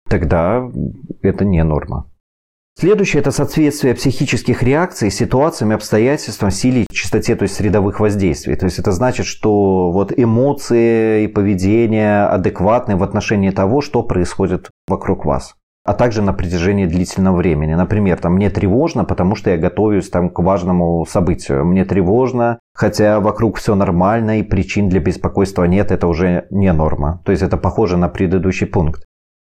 [0.07, 0.69] тогда
[1.21, 2.09] это не норма.
[2.79, 8.55] Следующее– это соответствие психических реакций ситуациям, обстоятельствам, силе частоте то есть средовых воздействий.
[8.55, 14.69] То есть это значит, что вот эмоции и поведение адекватны в отношении того, что происходит
[14.87, 17.73] вокруг вас а также на протяжении длительного времени.
[17.73, 21.63] Например, там, мне тревожно, потому что я готовлюсь там, к важному событию.
[21.63, 27.21] Мне тревожно, хотя вокруг все нормально и причин для беспокойства нет, это уже не норма.
[27.23, 29.05] То есть это похоже на предыдущий пункт.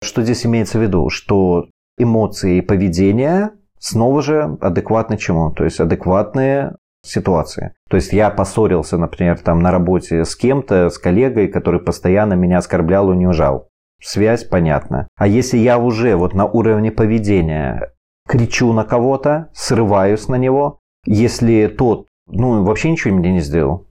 [0.04, 1.10] Что здесь имеется в виду?
[1.10, 5.52] Что эмоции и поведение снова же адекватны чему?
[5.52, 7.74] То есть адекватные ситуации.
[7.90, 12.58] То есть я поссорился, например, там на работе с кем-то, с коллегой, который постоянно меня
[12.58, 13.70] оскорблял, унижал.
[14.02, 15.08] Связь понятна.
[15.16, 17.94] А если я уже вот на уровне поведения
[18.28, 23.88] кричу на кого-то, срываюсь на него, если тот, ну, вообще ничего мне не сделал,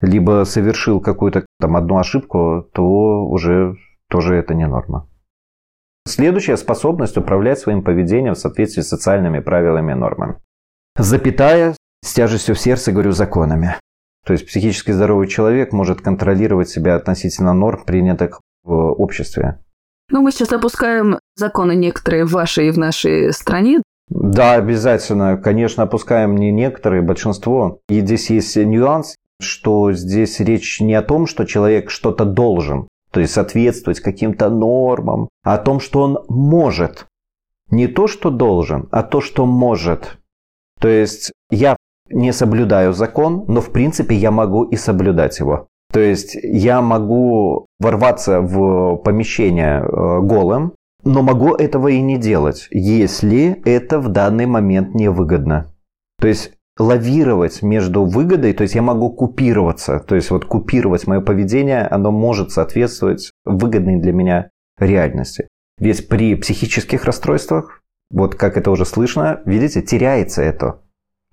[0.00, 3.76] либо совершил какую-то там одну ошибку, то уже
[4.08, 5.09] тоже это не норма.
[6.06, 10.36] Следующая способность управлять своим поведением в соответствии с социальными правилами и нормами.
[10.96, 13.76] Запятая с тяжестью в сердце говорю законами.
[14.26, 19.60] То есть психически здоровый человек может контролировать себя относительно норм, принятых в обществе.
[20.10, 23.82] Ну, мы сейчас опускаем законы некоторые в вашей и в нашей стране.
[24.08, 25.36] Да, обязательно.
[25.36, 27.78] Конечно, опускаем не некоторые, большинство.
[27.88, 33.20] И здесь есть нюанс, что здесь речь не о том, что человек что-то должен, то
[33.20, 37.06] есть соответствовать каким-то нормам, о том, что он может.
[37.70, 40.18] Не то, что должен, а то, что может.
[40.80, 41.76] То есть я
[42.08, 45.68] не соблюдаю закон, но в принципе я могу и соблюдать его.
[45.92, 52.68] То есть я могу ворваться в помещение э, голым, но могу этого и не делать,
[52.70, 55.72] если это в данный момент невыгодно.
[56.20, 61.20] То есть лавировать между выгодой, то есть я могу купироваться, то есть вот купировать мое
[61.20, 65.46] поведение, оно может соответствовать выгодной для меня реальности.
[65.78, 70.80] Ведь при психических расстройствах, вот как это уже слышно, видите, теряется это.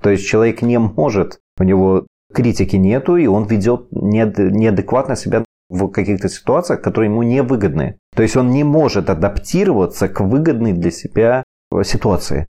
[0.01, 5.87] То есть человек не может, у него критики нету, и он ведет неадекватно себя в
[5.87, 7.97] каких-то ситуациях, которые ему не выгодны.
[8.15, 11.43] То есть он не может адаптироваться к выгодной для себя
[11.83, 12.47] ситуации.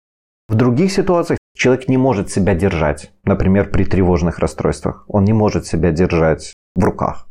[0.47, 3.11] В других ситуациях человек не может себя держать.
[3.23, 5.05] Например, при тревожных расстройствах.
[5.07, 7.27] Он не может себя держать в руках.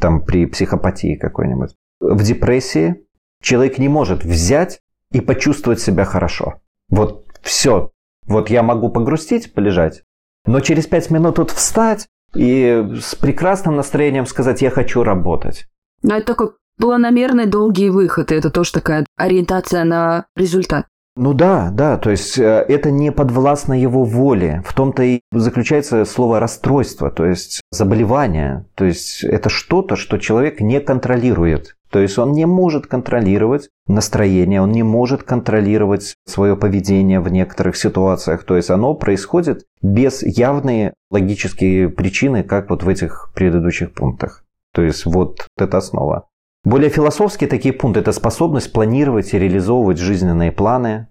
[0.00, 1.74] Там при психопатии какой-нибудь.
[2.00, 3.04] В депрессии
[3.42, 4.80] человек не может взять
[5.12, 6.60] и почувствовать себя хорошо.
[6.88, 7.92] Вот все.
[8.26, 10.02] Вот я могу погрустить, полежать,
[10.46, 15.66] но через пять минут тут встать и с прекрасным настроением сказать «я хочу работать».
[16.02, 20.86] Но это такой планомерный долгий выход, и это тоже такая ориентация на результат.
[21.14, 24.62] Ну да, да, то есть э, это не подвластно его воле.
[24.64, 28.64] В том-то и заключается слово расстройство, то есть заболевание.
[28.74, 31.76] То есть это что-то, что человек не контролирует.
[31.90, 37.76] То есть он не может контролировать настроение, он не может контролировать свое поведение в некоторых
[37.76, 38.44] ситуациях.
[38.44, 44.46] То есть оно происходит без явной логические причины, как вот в этих предыдущих пунктах.
[44.72, 46.28] То есть вот это основа.
[46.64, 51.08] Более философские такие пункты– это способность планировать и реализовывать жизненные планы,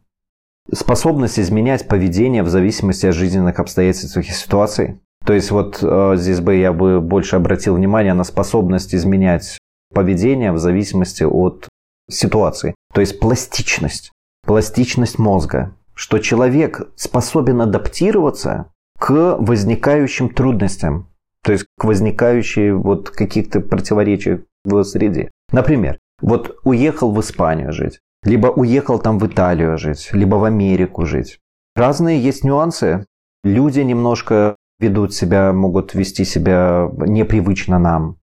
[0.72, 5.00] способность изменять поведение в зависимости от жизненных обстоятельств и ситуаций.
[5.26, 9.58] То есть вот э, здесь бы я бы больше обратил внимание на способность изменять
[9.94, 11.68] поведение в зависимости от
[12.10, 12.74] ситуации.
[12.94, 14.12] То есть пластичность,
[14.46, 21.10] пластичность мозга, что человек способен адаптироваться к возникающим трудностям,
[21.44, 25.30] то есть к возникающей вот каких-то противоречиях в среде.
[25.52, 31.06] Например, вот уехал в Испанию жить, либо уехал там в Италию жить, либо в Америку
[31.06, 31.40] жить.
[31.76, 33.06] Разные есть нюансы.
[33.44, 38.18] Люди немножко ведут себя, могут вести себя непривычно нам,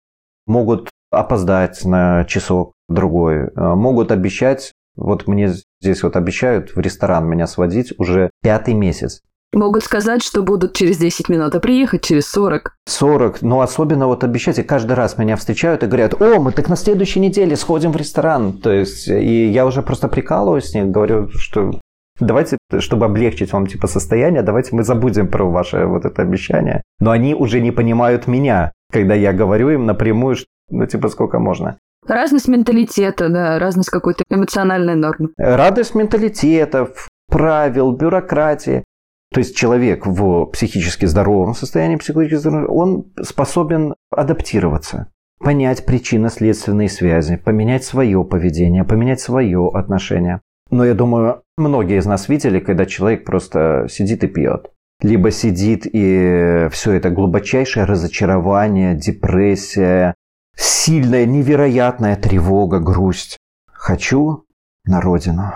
[0.46, 7.48] могут опоздать на часок другой, могут обещать, вот мне здесь вот обещают в ресторан меня
[7.48, 9.22] сводить уже пятый месяц.
[9.56, 12.76] Могут сказать, что будут через 10 минут, а приехать через 40.
[12.88, 13.42] 40.
[13.42, 16.76] Но особенно вот обещать, и каждый раз меня встречают и говорят, о, мы так на
[16.76, 18.52] следующей неделе сходим в ресторан.
[18.52, 21.72] То есть, и я уже просто прикалываюсь с них, говорю, что
[22.20, 26.82] давайте, чтобы облегчить вам типа состояние, давайте мы забудем про ваше вот это обещание.
[27.00, 31.40] Но они уже не понимают меня, когда я говорю им напрямую, что, ну типа сколько
[31.40, 31.78] можно.
[32.06, 35.30] Разность менталитета, да, разность какой-то эмоциональной нормы.
[35.38, 38.84] Радость менталитетов, правил, бюрократии.
[39.32, 45.08] То есть человек в психически здоровом состоянии, психологически здоровом, он способен адаптироваться,
[45.40, 50.42] понять причинно-следственные связи, поменять свое поведение, поменять свое отношение.
[50.72, 54.72] Но я думаю, многие из нас видели, когда человек просто сидит и пьет.
[55.02, 60.16] Либо сидит и все это глубочайшее разочарование, депрессия,
[60.56, 63.38] сильная, невероятная тревога, грусть.
[63.72, 64.46] Хочу
[64.86, 65.54] на родину.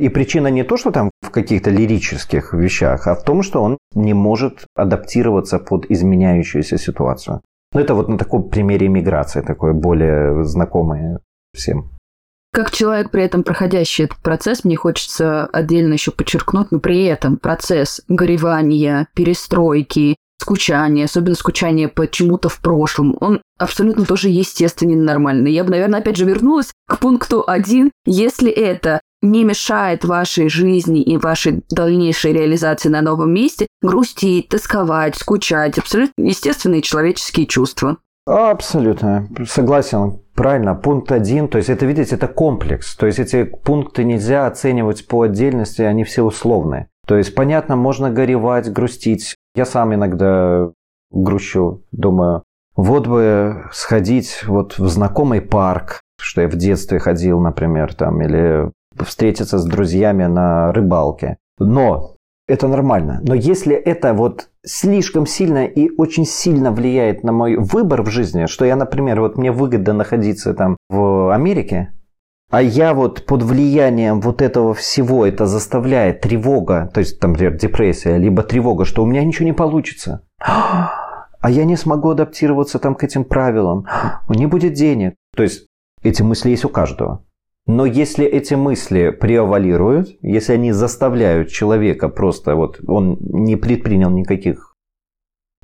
[0.00, 3.76] И причина не то, что там в каких-то лирических вещах, а в том, что он
[3.94, 7.42] не может адаптироваться под изменяющуюся ситуацию.
[7.74, 11.20] Ну, это вот на таком примере иммиграции, такое более знакомое
[11.54, 11.90] всем.
[12.50, 17.36] Как человек, при этом проходящий этот процесс, мне хочется отдельно еще подчеркнуть, но при этом
[17.36, 24.96] процесс горевания, перестройки, скучания, особенно скучания по чему-то в прошлом, он абсолютно тоже естественный и
[24.96, 25.52] нормальный.
[25.52, 27.90] Я бы, наверное, опять же вернулась к пункту один.
[28.06, 35.16] Если это не мешает вашей жизни и вашей дальнейшей реализации на новом месте грустить, тосковать,
[35.16, 35.78] скучать.
[35.78, 37.98] Абсолютно естественные человеческие чувства.
[38.26, 39.28] Абсолютно.
[39.46, 40.20] Согласен.
[40.34, 40.74] Правильно.
[40.74, 41.48] Пункт один.
[41.48, 42.96] То есть это, видите, это комплекс.
[42.96, 46.88] То есть эти пункты нельзя оценивать по отдельности, они все условные.
[47.06, 49.34] То есть, понятно, можно горевать, грустить.
[49.54, 50.70] Я сам иногда
[51.10, 52.44] грущу, думаю,
[52.76, 58.70] вот бы сходить вот в знакомый парк, что я в детстве ходил, например, там, или
[58.98, 61.38] встретиться с друзьями на рыбалке.
[61.58, 62.16] Но
[62.48, 63.20] это нормально.
[63.22, 68.46] Но если это вот слишком сильно и очень сильно влияет на мой выбор в жизни,
[68.46, 71.92] что я, например, вот мне выгодно находиться там в Америке,
[72.50, 77.56] а я вот под влиянием вот этого всего это заставляет тревога, то есть, там, например,
[77.56, 80.22] депрессия, либо тревога, что у меня ничего не получится.
[80.40, 83.86] А я не смогу адаптироваться там к этим правилам.
[84.28, 85.14] Не будет денег.
[85.34, 85.66] То есть
[86.02, 87.24] эти мысли есть у каждого.
[87.72, 94.74] Но если эти мысли преовалируют, если они заставляют человека просто, вот он не предпринял никаких,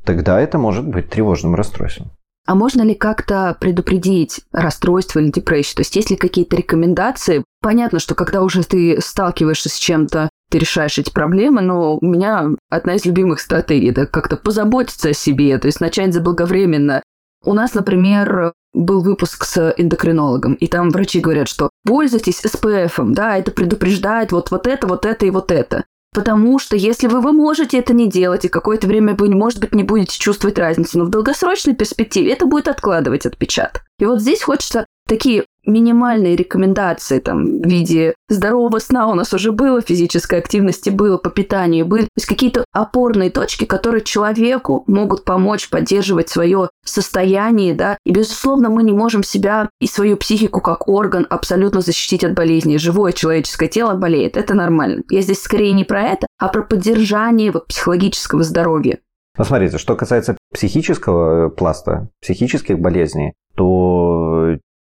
[0.04, 2.12] тогда это может быть тревожным расстройством.
[2.46, 5.78] А можно ли как-то предупредить расстройство или депрессию?
[5.78, 7.42] То есть есть ли какие-то рекомендации?
[7.60, 12.50] Понятно, что когда уже ты сталкиваешься с чем-то, ты решаешь эти проблемы, но у меня
[12.70, 17.02] одна из любимых стратегий– это как-то позаботиться о себе, то есть начать заблаговременно.
[17.44, 23.38] У нас, например, был выпуск с эндокринологом, и там врачи говорят, что пользуйтесь СПФ, да,
[23.38, 25.84] это предупреждает вот, вот это, вот это и вот это.
[26.14, 29.74] Потому что если вы, вы можете это не делать, и какое-то время вы, может быть,
[29.74, 33.82] не будете чувствовать разницу, но в долгосрочной перспективе это будет откладывать отпечаток.
[33.98, 39.52] И вот здесь хочется такие минимальные рекомендации там в виде здорового сна у нас уже
[39.52, 42.02] было, физической активности было, по питанию были.
[42.02, 47.98] То есть какие-то опорные точки, которые человеку могут помочь поддерживать свое состояние, да.
[48.04, 52.78] И, безусловно, мы не можем себя и свою психику как орган абсолютно защитить от болезней.
[52.78, 55.02] Живое человеческое тело болеет, это нормально.
[55.10, 58.98] Я здесь скорее не про это, а про поддержание вот, психологического здоровья.
[59.38, 63.64] Ну, смотрите, что касается психического пласта, психических болезней, то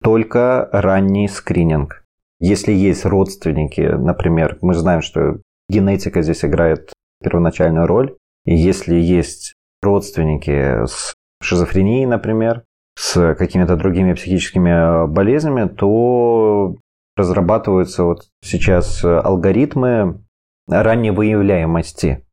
[0.05, 2.03] только ранний скрининг.
[2.39, 6.93] Если есть родственники, например, мы знаем, что генетика здесь играет
[7.23, 16.75] первоначальную роль, и если есть родственники с шизофренией, например, с какими-то другими психическими болезнями, то
[17.17, 20.21] разрабатываются вот сейчас алгоритмы
[20.67, 22.23] ранней выявляемости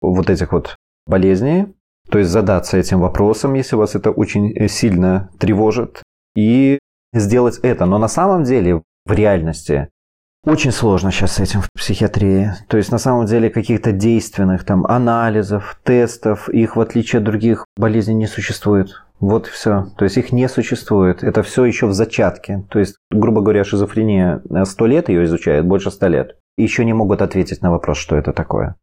[0.00, 0.76] вот этих вот
[1.08, 1.74] болезней,
[2.08, 6.04] то есть задаться этим вопросом, если вас это очень сильно тревожит,
[6.36, 6.78] и
[7.20, 7.86] сделать это.
[7.86, 9.88] Но на самом деле, в реальности,
[10.46, 12.52] очень сложно сейчас с этим в психиатрии.
[12.68, 17.66] То есть на самом деле каких-то действенных там анализов, тестов, их в отличие от других
[17.76, 19.02] болезней не существует.
[19.18, 19.86] Вот и все.
[19.98, 21.24] То есть их не существует.
[21.24, 22.64] Это все еще в зачатке.
[22.70, 26.36] То есть, грубо говоря, шизофрения сто лет ее изучает, больше ста лет.
[26.56, 28.76] еще не могут ответить на вопрос, что это такое.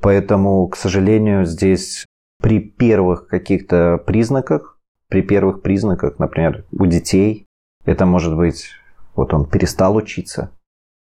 [0.00, 2.06] Поэтому, к сожалению, здесь
[2.40, 4.78] при первых каких-то признаках,
[5.08, 7.47] при первых признаках, например, у детей,
[7.88, 8.68] это может быть,
[9.16, 10.50] вот он перестал учиться,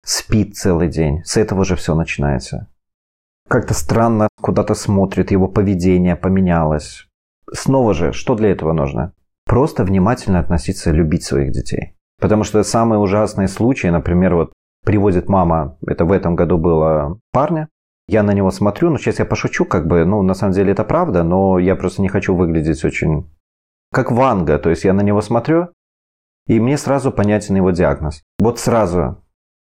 [0.05, 2.69] спит целый день, с этого же все начинается.
[3.49, 7.07] Как-то странно куда-то смотрит, его поведение поменялось.
[7.53, 9.13] Снова же, что для этого нужно?
[9.47, 11.95] Просто внимательно относиться, любить своих детей.
[12.21, 14.53] Потому что самые ужасные случаи, например, вот
[14.85, 17.69] приводит мама, это в этом году было парня,
[18.09, 20.85] я на него смотрю, ну сейчас я пошучу, как бы, ну на самом деле это
[20.85, 23.31] правда, но я просто не хочу выглядеть очень
[23.91, 25.69] как Ванга, то есть я на него смотрю,
[26.47, 28.23] и мне сразу понятен его диагноз.
[28.39, 29.23] Вот сразу.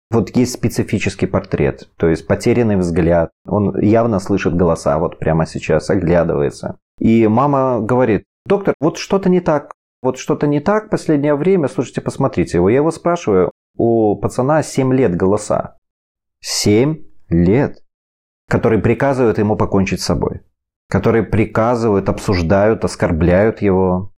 [0.09, 3.30] Вот есть специфический портрет, то есть потерянный взгляд.
[3.45, 6.78] Он явно слышит голоса вот прямо сейчас, оглядывается.
[6.99, 9.74] И мама говорит, доктор, вот что-то не так.
[10.01, 11.68] Вот что-то не так последнее время.
[11.68, 12.70] Слушайте, посмотрите его.
[12.70, 15.78] Я его спрашиваю, у пацана 7 лет голоса.
[16.39, 17.80] 7 лет
[18.47, 20.41] которые приказывают ему покончить с собой,
[20.89, 24.13] которые приказывают, обсуждают, оскорбляют его,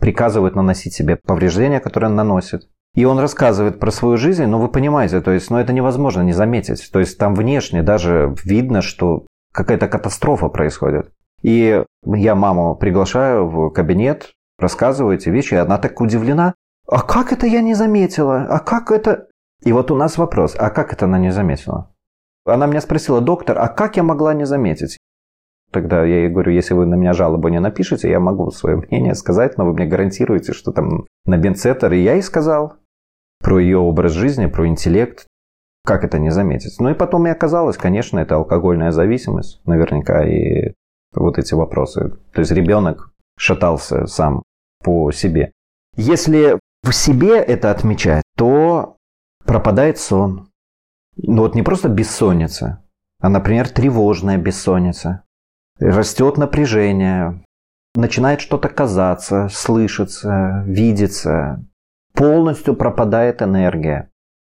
[0.00, 2.68] приказывают наносить себе повреждения, которые он наносит.
[2.94, 6.32] И он рассказывает про свою жизнь, но вы понимаете, то есть, ну это невозможно не
[6.32, 6.90] заметить.
[6.92, 11.12] То есть там внешне даже видно, что какая-то катастрофа происходит.
[11.42, 16.54] И я маму приглашаю в кабинет, рассказываю эти вещи, и она так удивлена.
[16.88, 18.46] А как это я не заметила?
[18.48, 19.28] А как это...
[19.62, 21.94] И вот у нас вопрос, а как это она не заметила?
[22.44, 24.98] Она меня спросила, доктор, а как я могла не заметить?
[25.70, 29.14] Тогда я ей говорю, если вы на меня жалобу не напишете, я могу свое мнение
[29.14, 31.92] сказать, но вы мне гарантируете, что там на бенцетер.
[31.92, 32.74] И я ей сказал
[33.40, 35.26] про ее образ жизни, про интеллект.
[35.84, 36.78] Как это не заметить?
[36.80, 40.74] Ну и потом и оказалось, конечно, это алкогольная зависимость, наверняка, и
[41.14, 42.12] вот эти вопросы.
[42.32, 44.42] То есть ребенок шатался сам
[44.82, 45.52] по себе.
[45.96, 48.96] Если в себе это отмечать, то
[49.44, 50.48] пропадает сон,
[51.16, 52.82] ну вот не просто бессонница,
[53.20, 55.24] а, например, тревожная бессонница.
[55.80, 57.42] Растет напряжение,
[57.94, 61.64] начинает что-то казаться, слышаться, видеться.
[62.12, 64.10] Полностью пропадает энергия.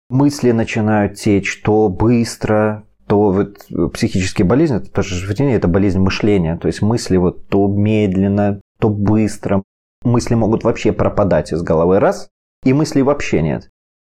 [0.10, 6.58] Мысли начинают течь то быстро, то вот психические болезни, это тоже шизофрения, это болезнь мышления.
[6.58, 9.62] То есть мысли вот то медленно, то быстро.
[10.04, 12.30] Мысли могут вообще пропадать из головы раз,
[12.64, 13.70] и мыслей вообще нет.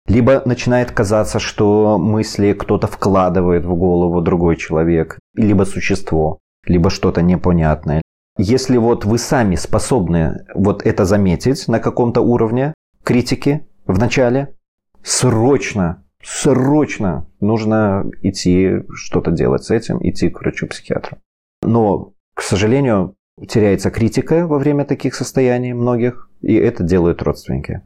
[0.07, 7.21] Либо начинает казаться, что мысли кто-то вкладывает в голову другой человек, либо существо, либо что-то
[7.21, 8.01] непонятное.
[8.37, 14.55] Если вот вы сами способны вот это заметить на каком-то уровне критики в начале,
[15.03, 21.17] срочно, срочно нужно идти что-то делать с этим, идти к врачу-психиатру.
[21.61, 23.15] Но, к сожалению,
[23.47, 27.81] теряется критика во время таких состояний многих, и это делают родственники.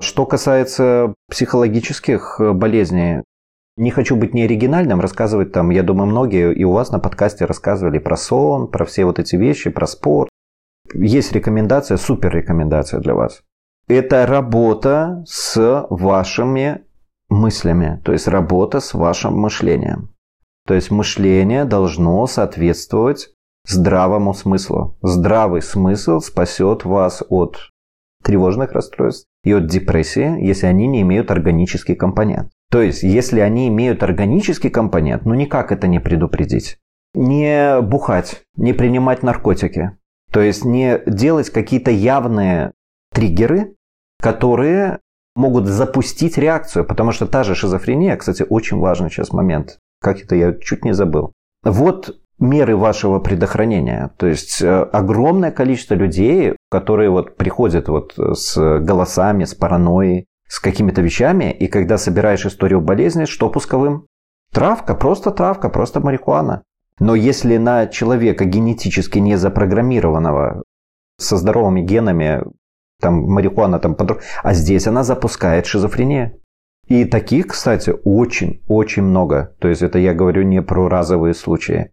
[0.00, 3.22] Что касается психологических болезней,
[3.78, 7.98] не хочу быть неоригинальным, рассказывать там, я думаю, многие и у вас на подкасте рассказывали
[7.98, 10.28] про сон, про все вот эти вещи, про спорт.
[10.92, 13.42] Есть рекомендация, супер рекомендация для вас.
[13.86, 16.82] Это работа с вашими
[17.28, 20.14] мыслями, то есть работа с вашим мышлением.
[20.66, 23.30] То есть мышление должно соответствовать
[23.66, 24.98] здравому смыслу.
[25.02, 27.70] Здравый смысл спасет вас от
[28.24, 32.50] тревожных расстройств и от депрессии, если они не имеют органический компонент.
[32.70, 36.78] То есть, если они имеют органический компонент, ну никак это не предупредить.
[37.14, 39.96] Не бухать, не принимать наркотики.
[40.30, 42.72] То есть не делать какие-то явные
[43.12, 43.74] триггеры,
[44.20, 44.98] которые
[45.34, 49.78] могут запустить реакцию, потому что та же шизофрения, кстати, очень важный сейчас момент.
[50.00, 51.32] Как это я чуть не забыл.
[51.62, 54.10] Вот меры вашего предохранения.
[54.16, 60.60] То есть э, огромное количество людей, которые вот приходят вот с голосами, с паранойей, с
[60.60, 64.06] какими-то вещами, и когда собираешь историю болезни, что пусковым?
[64.52, 66.62] Травка, просто травка, просто марихуана.
[66.98, 70.64] Но если на человека генетически не запрограммированного,
[71.18, 72.42] со здоровыми генами,
[73.00, 76.38] там марихуана там подруг, а здесь она запускает шизофрения.
[76.86, 79.54] И таких, кстати, очень-очень много.
[79.60, 81.90] То есть это я говорю не про разовые случаи.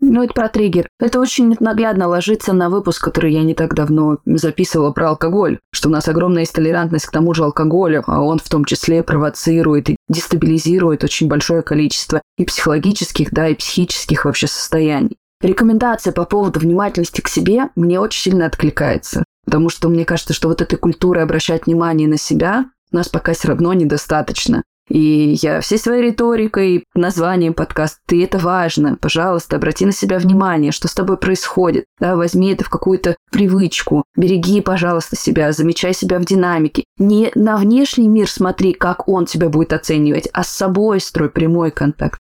[0.00, 0.88] Ну, это про триггер.
[0.98, 5.88] Это очень наглядно ложится на выпуск, который я не так давно записывала про алкоголь, что
[5.88, 9.90] у нас огромная есть толерантность к тому же алкоголю, а он в том числе провоцирует
[9.90, 15.18] и дестабилизирует очень большое количество и психологических, да, и психических вообще состояний.
[15.42, 20.48] Рекомендация по поводу внимательности к себе мне очень сильно откликается, потому что мне кажется, что
[20.48, 24.62] вот этой культуры обращать внимание на себя у нас пока все равно недостаточно.
[24.90, 30.72] И я всей своей риторикой, названием подкаста «Ты это важно», пожалуйста, обрати на себя внимание,
[30.72, 31.84] что с тобой происходит.
[32.00, 34.02] Да, возьми это в какую-то привычку.
[34.16, 36.84] Береги, пожалуйста, себя, замечай себя в динамике.
[36.98, 41.70] Не на внешний мир смотри, как он тебя будет оценивать, а с собой строй прямой
[41.70, 42.18] контакт.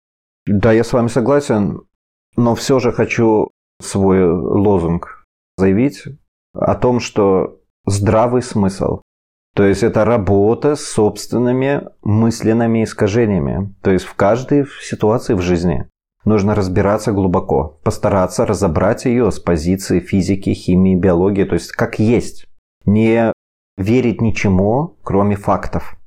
[0.46, 1.82] Да, я с вами согласен,
[2.38, 3.52] но все же хочу
[3.82, 5.26] свой лозунг
[5.58, 6.04] заявить
[6.54, 9.02] о том, что здравый смысл
[9.56, 13.74] то есть это работа с собственными мысленными искажениями.
[13.82, 15.88] То есть в каждой ситуации в жизни
[16.26, 22.48] нужно разбираться глубоко, постараться разобрать ее с позиции физики, химии, биологии, то есть как есть.
[22.86, 23.32] Не
[23.78, 25.98] верить ничему, кроме фактов.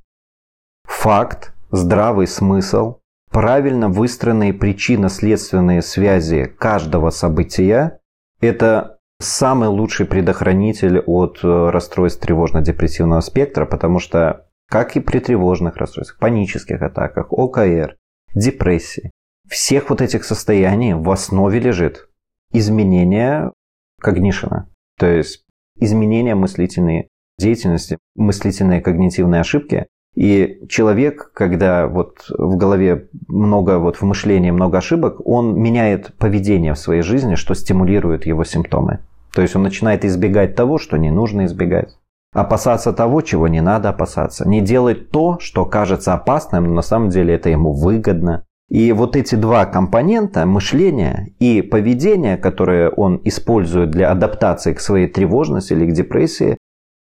[0.83, 2.97] Факт, здравый смысл,
[3.31, 7.99] правильно выстроенные причинно-следственные связи каждого события–
[8.41, 15.77] это самый лучший предохранитель от э, расстройств тревожно-депрессивного спектра, потому что, как и при тревожных
[15.77, 17.95] расстройствах, панических атаках, ОКР,
[18.35, 19.11] депрессии,
[19.49, 22.09] всех вот этих состояний в основе лежит
[22.51, 23.51] изменение
[23.99, 25.43] когнишена, то есть
[25.79, 29.87] изменение мыслительной деятельности, мыслительные когнитивные ошибки.
[30.17, 36.73] И человек, когда вот в голове много, вот в мышлении много ошибок, он меняет поведение
[36.73, 38.97] в своей жизни, что стимулирует его симптомы.
[39.31, 41.99] То есть он начинает избегать того, что не нужно избегать.
[42.33, 44.49] Опасаться того, чего не надо опасаться.
[44.49, 48.43] Не делать то, что кажется опасным, но на самом деле это ему выгодно.
[48.69, 55.07] И вот эти два компонента, мышление и поведение, которые он использует для адаптации к своей
[55.07, 56.57] тревожности или к депрессии,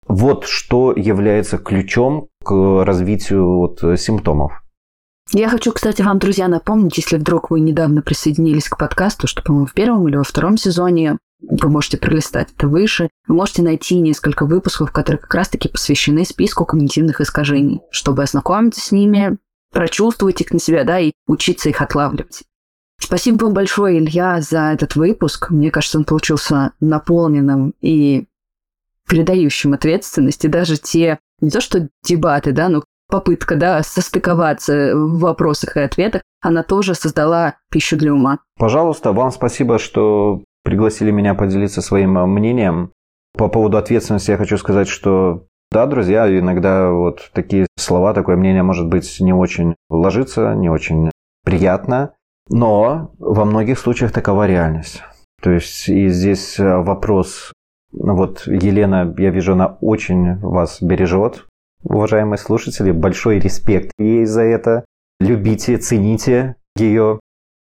[0.07, 4.63] вот что является ключом к развитию вот симптомов.
[5.33, 9.67] Я хочу, кстати, вам, друзья, напомнить, если вдруг вы недавно присоединились к подкасту, что, по-моему,
[9.67, 13.09] в первом или во втором сезоне вы можете пролистать это выше.
[13.27, 18.93] Вы можете найти несколько выпусков, которые как раз-таки посвящены списку когнитивных искажений, чтобы ознакомиться с
[18.93, 19.39] ними,
[19.73, 22.45] прочувствовать их на себя, да, и учиться их отлавливать.
[23.01, 25.51] Спасибо вам большое, Илья, за этот выпуск.
[25.51, 28.27] Мне кажется, он получился наполненным и
[29.09, 30.47] передающим ответственности.
[30.47, 36.23] Даже те, не то что дебаты, да, но попытка, да, состыковаться в вопросах и ответах,
[36.41, 38.39] она тоже создала пищу для ума.
[38.59, 42.93] Пожалуйста, вам спасибо, что пригласили меня поделиться своим мнением.
[43.37, 48.63] По поводу ответственности я хочу сказать, что да, друзья, иногда вот такие слова, такое мнение
[48.63, 51.11] может быть не очень ложится, не очень
[51.45, 52.15] приятно,
[52.49, 55.03] но во многих случаях такова реальность.
[55.43, 57.53] То есть и здесь вопрос,
[57.97, 61.47] вот Елена, я вижу, она очень вас бережет,
[61.83, 64.85] уважаемые слушатели, большой респект ей за это.
[65.21, 67.21] Любите, цените ее,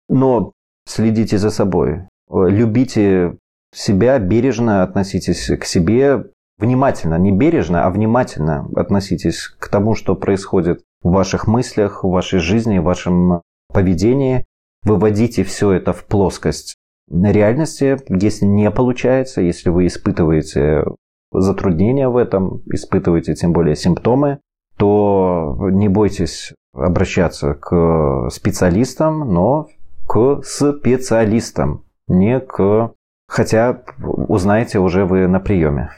[0.09, 0.53] но
[0.87, 2.09] следите за собой.
[2.29, 3.37] Любите
[3.75, 6.25] себя, бережно относитесь к себе,
[6.59, 12.41] внимательно, не бережно, а внимательно относитесь к тому, что происходит в ваших мыслях, в вашей
[12.41, 13.43] жизни, в вашем
[13.73, 14.45] поведении.
[14.83, 16.77] Выводите все это в плоскость
[17.11, 17.99] реальности.
[18.09, 20.85] Если не получается, если вы испытываете
[21.33, 24.41] затруднения в этом, испытываете тем более симптомы,
[24.77, 29.69] то не бойтесь обращаться к специалистам, но
[30.07, 32.93] к специалистам не к...
[33.29, 35.91] Хотя узнаете уже вы на приеме.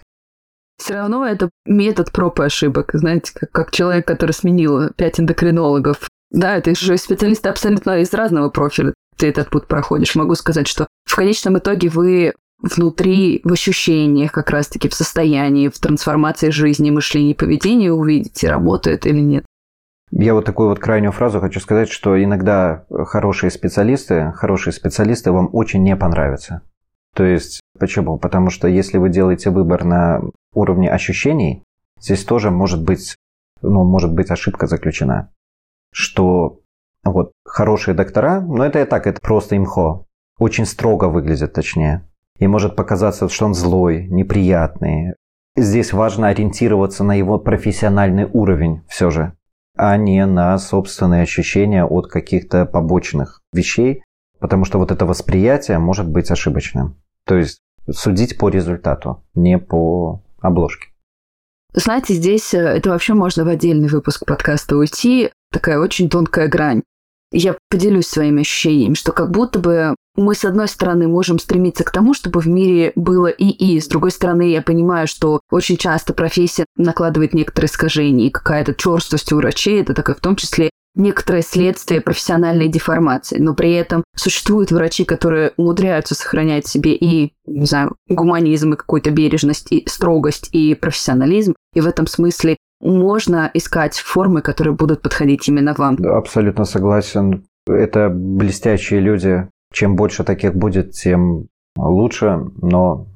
[0.78, 2.90] Все равно это метод проб и ошибок.
[2.94, 6.08] Знаете, как, как человек, который сменил пять эндокринологов.
[6.30, 8.94] Да, это же специалисты абсолютно из разного профиля.
[9.18, 10.14] Ты этот путь проходишь.
[10.14, 15.78] Могу сказать, что в конечном итоге вы внутри, в ощущениях, как раз-таки в состоянии, в
[15.78, 19.44] трансформации жизни, мышления и поведения увидите, работает или нет.
[20.10, 25.50] Я вот такую вот крайнюю фразу хочу сказать, что иногда хорошие специалисты, хорошие специалисты вам
[25.52, 26.62] очень не понравятся.
[27.14, 28.18] То есть, почему?
[28.18, 30.22] Потому что если вы делаете выбор на
[30.54, 31.62] уровне ощущений,
[32.00, 33.16] здесь тоже может быть
[33.62, 35.30] ну, может быть ошибка заключена.
[35.92, 36.60] Что
[37.12, 40.06] вот хорошие доктора, но это и так, это просто имхо,
[40.38, 42.08] очень строго выглядят точнее.
[42.38, 45.14] И может показаться, что он злой, неприятный.
[45.56, 49.32] Здесь важно ориентироваться на его профессиональный уровень все же,
[49.76, 54.04] а не на собственные ощущения от каких-то побочных вещей,
[54.38, 56.96] потому что вот это восприятие может быть ошибочным.
[57.24, 57.60] То есть
[57.90, 60.88] судить по результату, не по обложке.
[61.74, 65.30] Знаете, здесь э, это вообще можно в отдельный выпуск подкаста уйти.
[65.52, 66.82] Такая очень тонкая грань.
[67.30, 71.90] Я поделюсь своими ощущениями, что как будто бы мы, с одной стороны, можем стремиться к
[71.90, 73.78] тому, чтобы в мире было и и.
[73.80, 79.32] С другой стороны, я понимаю, что очень часто профессия накладывает некоторые искажения, и какая-то черствость
[79.32, 84.72] у врачей, это такое в том числе некоторое следствие профессиональной деформации, но при этом существуют
[84.72, 90.74] врачи, которые умудряются сохранять себе и, не знаю, гуманизм, и какую-то бережность, и строгость, и
[90.74, 91.54] профессионализм.
[91.74, 95.96] И в этом смысле можно искать формы, которые будут подходить именно вам.
[96.04, 97.46] Абсолютно согласен.
[97.66, 99.48] Это блестящие люди.
[99.72, 103.06] Чем больше таких будет, тем лучше, но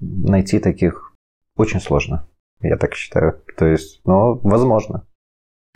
[0.00, 1.12] найти таких
[1.56, 2.26] очень сложно,
[2.60, 3.40] я так считаю.
[3.56, 5.06] То есть, но возможно.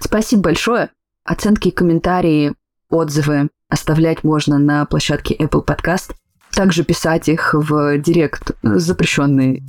[0.01, 0.91] Спасибо большое.
[1.25, 2.55] Оценки, комментарии,
[2.91, 6.15] отзывы оставлять можно на площадке Apple Podcast.
[6.53, 9.63] Также писать их в директ запрещенной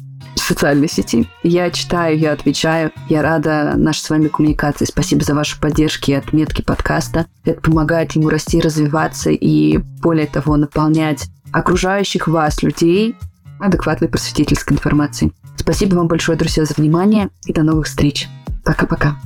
[0.48, 1.28] социальной сети.
[1.44, 2.92] Я читаю, я отвечаю.
[3.10, 4.86] Я рада нашей с вами коммуникации.
[4.86, 7.26] Спасибо за ваши поддержки и отметки подкаста.
[7.44, 13.16] Это помогает ему расти, развиваться и, более того, наполнять окружающих вас людей
[13.60, 15.34] адекватной просветительской информацией.
[15.56, 18.28] Спасибо вам большое, друзья, за внимание и до новых встреч.
[18.64, 19.18] Пока-пока.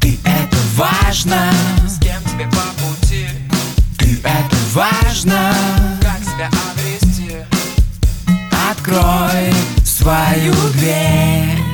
[0.00, 1.50] Ты это важно,
[1.86, 3.26] с кем тебе по пути.
[3.98, 5.97] Ты это важно.
[8.88, 9.52] Открой
[9.84, 11.67] свою дверь.